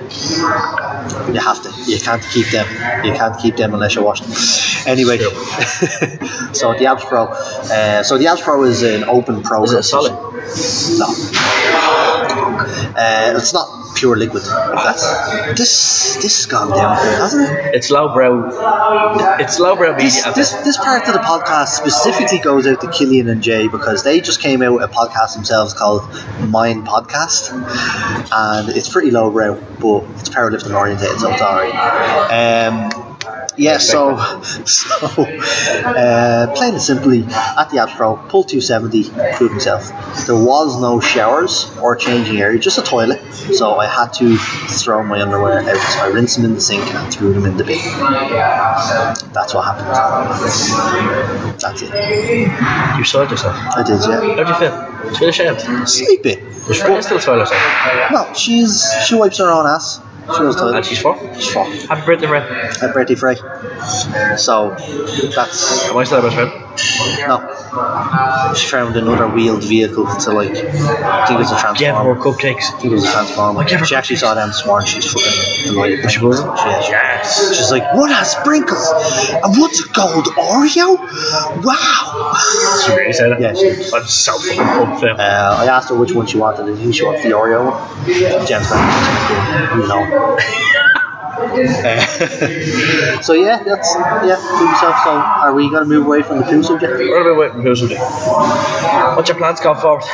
[1.33, 1.73] You have to.
[1.91, 2.67] You can't keep them.
[3.05, 4.33] You can't keep them unless you wash them.
[4.87, 5.19] Anyway,
[6.53, 7.25] so the Abs Pro.
[7.25, 9.65] Uh, so the Abs Pro is an open pro.
[9.65, 10.13] Is it solid?
[10.13, 11.07] No.
[12.95, 14.43] Uh, it's not pure liquid.
[14.43, 15.03] That's
[15.57, 16.17] this.
[16.17, 17.75] This has gone downhill, hasn't it?
[17.77, 19.39] It's lowbrow.
[19.39, 20.33] It's lowbrow media.
[20.35, 24.03] This, this, this part of the podcast specifically goes out to Killian and Jay because
[24.03, 26.03] they just came out with a podcast themselves called
[26.49, 27.53] Mind Podcast,
[28.33, 32.67] and it's pretty lowbrow, but it's powerlifting orientated, so it's alright.
[32.67, 33.02] Um,
[33.57, 34.17] yeah, so
[34.65, 39.89] so uh, plain and simply at the Abs Pro, pull 270, prove himself.
[40.27, 43.21] There was no showers or changing area, just a toilet.
[43.33, 45.77] So I had to throw my underwear out.
[45.77, 47.79] So I rinsed them in the sink and threw them in the bin.
[49.33, 49.89] That's what happened.
[51.61, 51.93] That's it.
[52.99, 53.57] You soiled yourself.
[53.57, 54.21] I did, yeah.
[54.37, 55.15] How'd you feel?
[55.19, 55.89] Feel ashamed.
[55.89, 56.39] Sleeping.
[56.39, 58.13] Your friend still soiled herself.
[58.13, 60.01] No, she's she wipes her own ass.
[60.23, 61.17] She goes to the And she's four.
[61.35, 61.67] She's fuck.
[61.89, 62.43] Happy birthday, Red.
[62.83, 63.37] At Bertie Frey.
[64.37, 64.71] So
[65.35, 66.62] that's Am I still her best friend?
[67.27, 68.55] No.
[68.55, 72.15] She found another wheeled vehicle to like I think it's a Give her transformer.
[72.17, 72.65] cupcakes.
[72.75, 73.63] I think it was a transformer.
[73.63, 74.89] her She actually saw them this morning.
[74.89, 76.11] She's fucking delighted.
[76.11, 76.41] She was?
[76.41, 76.81] Yeah.
[76.81, 77.57] Yes.
[77.57, 78.89] She's like, what has sprinkles?
[79.33, 80.99] And what's a gold Oreo?
[81.65, 82.35] Wow.
[82.85, 83.41] She really said it.
[83.41, 86.69] Yeah, she- I'm so fucking pumped for Uh, I asked her which one she wanted.
[86.73, 88.47] I think she wants the Oreo one.
[88.47, 90.39] Jen's like, you know.
[91.43, 94.37] Uh, so yeah, that's yeah.
[94.59, 94.97] Do yourself.
[95.05, 96.93] So, are we going to move away from the poo subject?
[96.93, 97.99] What are we waiting for today?
[99.17, 100.05] What's your plans going forward?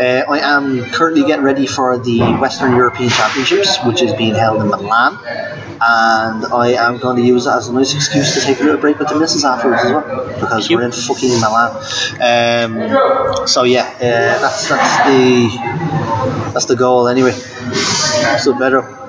[0.00, 4.62] Uh, I am currently getting ready for the Western European Championships, which is being held
[4.62, 8.58] in Milan, and I am going to use it as a nice excuse to take
[8.60, 11.76] a little break with the missus afterwards as well, because we're in fucking Milan.
[12.20, 17.32] Um, so yeah, uh, that's that's the that's the goal anyway.
[17.32, 19.01] So better.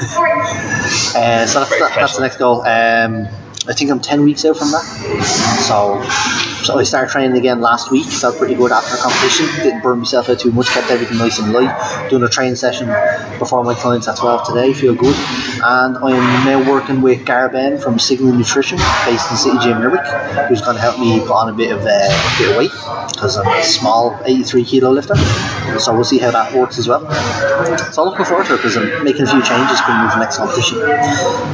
[1.12, 2.62] Uh, so that's, that, that's the next goal.
[2.62, 3.26] Um,
[3.68, 4.84] I think I'm 10 weeks out from that.
[5.66, 6.00] So
[6.62, 8.06] so I started training again last week.
[8.06, 9.46] Felt pretty good after competition.
[9.62, 10.68] Didn't burn myself out too much.
[10.68, 12.08] Kept everything nice and light.
[12.10, 12.88] Doing a training session
[13.38, 14.72] before my clients at 12 today.
[14.72, 15.16] Feel good.
[15.64, 20.06] And I am now working with Garben from Signal Nutrition, based in City Gym Limerick,
[20.48, 22.70] who's going to help me put on a bit of uh, bit of weight
[23.12, 25.16] because I'm a small 83 kilo lifter.
[25.78, 27.00] So we'll see how that works as well.
[27.92, 30.20] So I'm looking forward to it because I'm making a few changes coming into the
[30.20, 30.78] next competition.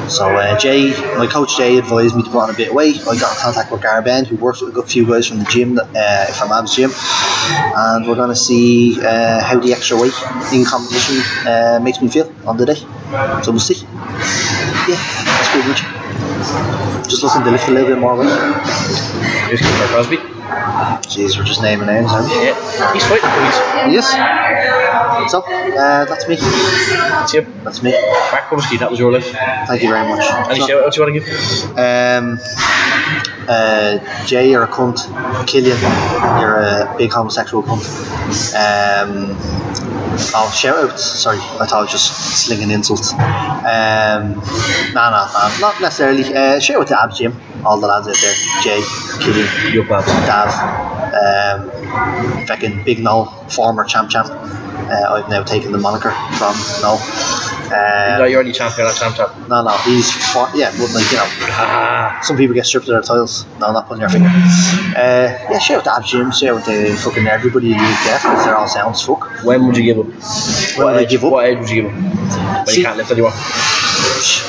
[0.09, 3.00] So uh, Jay, my coach Jay advised me to put on a bit of weight.
[3.00, 5.44] I got in contact with Garben, who works with a good few guys from the
[5.47, 10.14] gym, uh, from Ab's gym, and we're going to see uh, how the extra weight
[10.53, 11.16] in competition
[11.47, 12.74] uh, makes me feel on the day.
[13.42, 13.84] So we'll see.
[14.88, 15.74] Yeah, that's pretty.
[17.09, 18.28] Just looking to lift a little bit more weight.
[19.49, 20.18] Here's Cooper Crosby.
[21.06, 22.34] Jeez, we're just naming names, aren't we?
[22.44, 23.58] Yeah, he's fighting weeks.
[23.96, 24.10] Yes.
[25.30, 26.36] So, uh, that's me.
[26.36, 27.46] That's you.
[27.64, 27.92] That's me.
[28.32, 29.26] Mark Kumsky, that was your life.
[29.66, 30.24] Thank you very much.
[30.50, 31.78] Any So- shout outs you want to give?
[31.78, 32.38] Um,
[33.48, 34.98] uh, Jay, you're a cunt.
[35.46, 35.78] Killian,
[36.40, 37.84] you're a big homosexual cunt.
[38.54, 39.36] Um,
[40.34, 41.02] oh, shout outs.
[41.04, 42.12] Sorry, I thought I was just
[42.46, 43.12] slinging insults.
[43.12, 43.18] Um,
[44.94, 46.24] nah, nah, nah, not necessarily.
[46.34, 48.34] Uh, shout out to Abs Gym, all the lads out there.
[48.62, 48.82] Jay,
[49.20, 49.84] Killian, Your.
[49.86, 54.28] Dav, um, fucking Big Noel, former champ champ.
[54.30, 56.98] Uh, I've now taken the moniker from Noel.
[57.66, 59.32] Um, No, you're only champion, not champ champ.
[59.48, 63.02] no, no, he's for, yeah, but like you know, some people get stripped of their
[63.02, 63.44] titles.
[63.58, 64.28] No, not putting your finger.
[64.28, 68.22] Uh, yeah, shout out to Ab Gym, shout out to fucking everybody in the UKF
[68.22, 69.42] because they're all sound as fuck.
[69.42, 70.06] when would you give up?
[70.06, 71.32] When what would I age, give up?
[71.32, 71.92] What age would you give up?
[72.66, 73.32] When See- you can't lift anymore.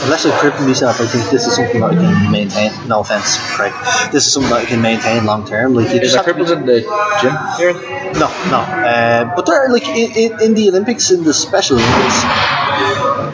[0.04, 2.72] Unless I cripple myself, I think this is something that I can maintain.
[2.88, 3.74] No offense, Craig.
[4.12, 5.74] This is something that I can maintain long term.
[5.74, 6.82] Like you Is just there to- cripples in the
[7.22, 7.74] gym here?
[8.14, 8.60] No, no.
[8.64, 12.24] Uh, but they're like in, in, in the Olympics, in the Special Olympics.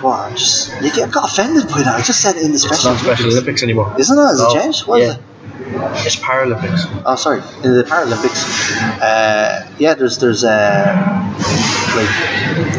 [0.02, 1.96] Wow, I just you get got offended by that.
[1.96, 3.94] I just said in the It's Special not Special Olympics anymore.
[4.00, 4.22] Isn't it?
[4.22, 4.50] Has No.
[4.50, 4.88] it changed?
[4.88, 5.14] What is Yeah.
[5.16, 5.22] it?
[6.06, 7.04] It's Paralympics.
[7.06, 7.40] Oh, sorry.
[7.64, 8.42] In the Paralympics,
[9.02, 10.94] uh, yeah, there's there's uh,
[11.96, 12.10] like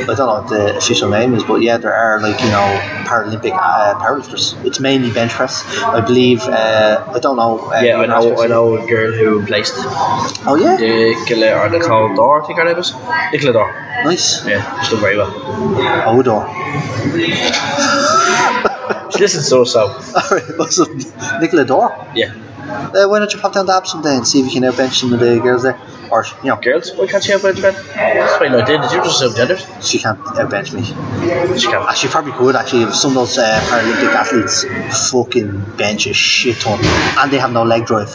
[0.08, 2.66] I don't know what the official name is, but yeah, there are like you know
[3.04, 4.62] Paralympic uh, powerlifters.
[4.64, 6.42] It's mainly bench press, I believe.
[6.42, 7.58] Uh, I don't know.
[7.70, 8.40] Uh, Yeah, I know.
[8.42, 9.74] I know a girl who placed
[10.46, 12.92] Oh yeah, Nicola or Nicole Dor, I think her name is.
[13.32, 13.72] Nicola Dor.
[14.04, 14.46] nice.
[14.46, 15.32] Yeah, she's done very well.
[16.08, 16.44] Odor.
[19.12, 19.80] She listens so so.
[20.16, 20.88] Alright, what's up,
[21.40, 22.06] Nicola Dor?
[22.14, 22.34] Yeah.
[22.74, 24.94] Uh, why don't you pop down to Abs someday and see if you can outbench
[25.00, 25.78] some of the girls there?
[26.10, 27.72] Or, you know, Girls, why can't she have bench man?
[27.72, 28.80] That's fine, I did.
[28.82, 29.66] Did you just assume genders?
[29.84, 30.84] she can't outbench me.
[31.58, 31.88] She can't.
[31.88, 32.56] Actually, probably could.
[32.56, 37.38] Actually, if some of those uh, Paralympic athletes fucking bench a shit ton and they
[37.38, 38.14] have no leg drive,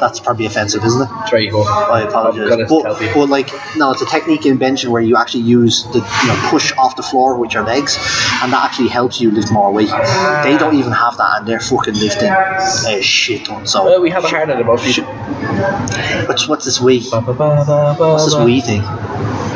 [0.00, 1.08] that's probably offensive, isn't it?
[1.28, 1.62] Try go.
[1.62, 2.68] I apologize.
[2.68, 6.28] But, but like, no, it's a technique in benching where you actually use the you
[6.28, 7.96] know push off the floor with your legs,
[8.42, 9.90] and that actually helps you lift more weight.
[9.90, 13.66] They don't even have that, and they're fucking lifting a shit ton.
[13.66, 15.12] So, Well, we have a harder than most people.
[16.26, 17.08] what's what's this wee?
[17.10, 18.82] Ba, ba, ba, What's this wee thing?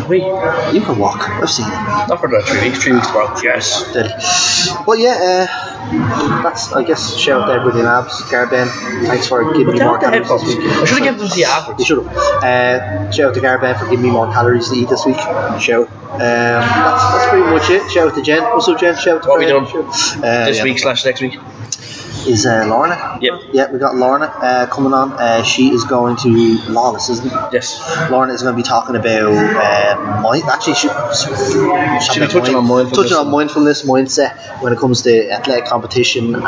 [0.08, 0.18] We.
[0.22, 1.28] You can walk.
[1.28, 1.70] I've seen it.
[2.08, 2.82] Not for another three weeks.
[2.82, 3.34] Three weeks tomorrow.
[3.42, 3.88] Yes.
[3.90, 4.10] Steady.
[4.86, 8.22] Well, yeah, uh, that's, I guess, shout out to everybody in abs.
[8.30, 8.68] Garben,
[9.06, 10.58] thanks for giving me more calories this week.
[10.60, 12.16] I should have given them to you You should have.
[12.44, 15.16] Uh, shout out to Garben for giving me more calories to eat this week.
[15.60, 15.88] Shout.
[16.16, 17.90] Um, that's, that's pretty much it.
[17.90, 18.42] Shout out to Jen.
[18.44, 18.94] What's up, Jen?
[18.96, 20.64] Shout out to What we Shout- Uh, This yeah.
[20.64, 21.36] week slash next week.
[22.26, 23.18] Is uh, Lorna.
[23.20, 23.40] Yep.
[23.52, 25.12] Yeah, we got Lorna uh, coming on.
[25.12, 27.32] Uh, she is going to Lawless, isn't it?
[27.52, 27.80] Yes.
[28.10, 30.44] Lorna is going to be talking about uh, mind.
[30.44, 32.92] Actually, she She'll be touching on mindfulness.
[32.96, 36.44] touching on mindfulness mindset when it comes to athletic competition and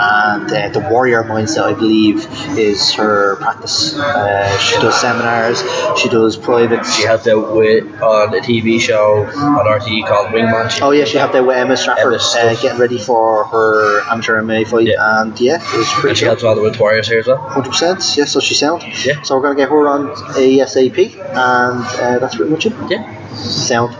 [0.53, 1.62] uh, the warrior mindset.
[1.62, 2.26] I believe
[2.59, 3.95] is her practice.
[3.99, 5.62] Uh, she does seminars.
[6.01, 6.85] She does private.
[6.85, 10.70] She helped out with on a TV show on RTE called Wingman.
[10.70, 14.01] She- Oh yeah, she helped out with Emma Stratford Emma uh, getting ready for her
[14.11, 15.20] amateur MMA fight, Yeah.
[15.20, 17.36] and yeah, And pretty she helps all the Warriors here as well.
[17.36, 18.24] Hundred percent, yeah.
[18.24, 18.82] So she's sound.
[19.04, 19.20] Yeah.
[19.22, 22.72] So we're gonna get her on ASAP, and uh, that's pretty much it.
[22.88, 23.28] Yeah.
[23.37, 23.95] Sound.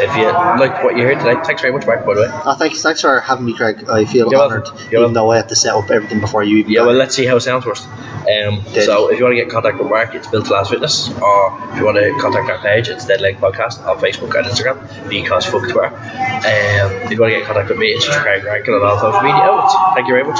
[0.00, 2.28] If you like what you heard today, thanks very much, Mark, by the way.
[2.30, 3.88] Oh, thanks, thanks for having me, Craig.
[3.88, 4.86] I feel You're honoured, welcome.
[4.92, 6.70] Even though I have to set up everything before you even.
[6.72, 7.86] Yeah, well, let's see how it sounds first.
[7.88, 11.08] Um, so, if you want to get in contact with Mark, it's Built Last Fitness,
[11.20, 14.46] or if you want to contact our page, it's Dead Leg Podcast on Facebook and
[14.46, 15.86] Instagram, because fuck Twitter.
[15.86, 18.82] Um, if you want to get in contact with me, it's just Craig Rankin on
[18.84, 19.74] all social media outlets.
[19.94, 20.38] Thank you very much.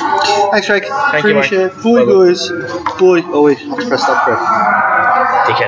[0.52, 0.84] Thanks, Craig.
[0.84, 1.30] Thank you.
[1.30, 1.74] Appreciate it.
[1.76, 2.26] Bye, Bye-bye.
[2.28, 2.48] guys.
[2.48, 3.32] Bye.
[3.32, 5.07] Oh wait, I have to press stop, Craig.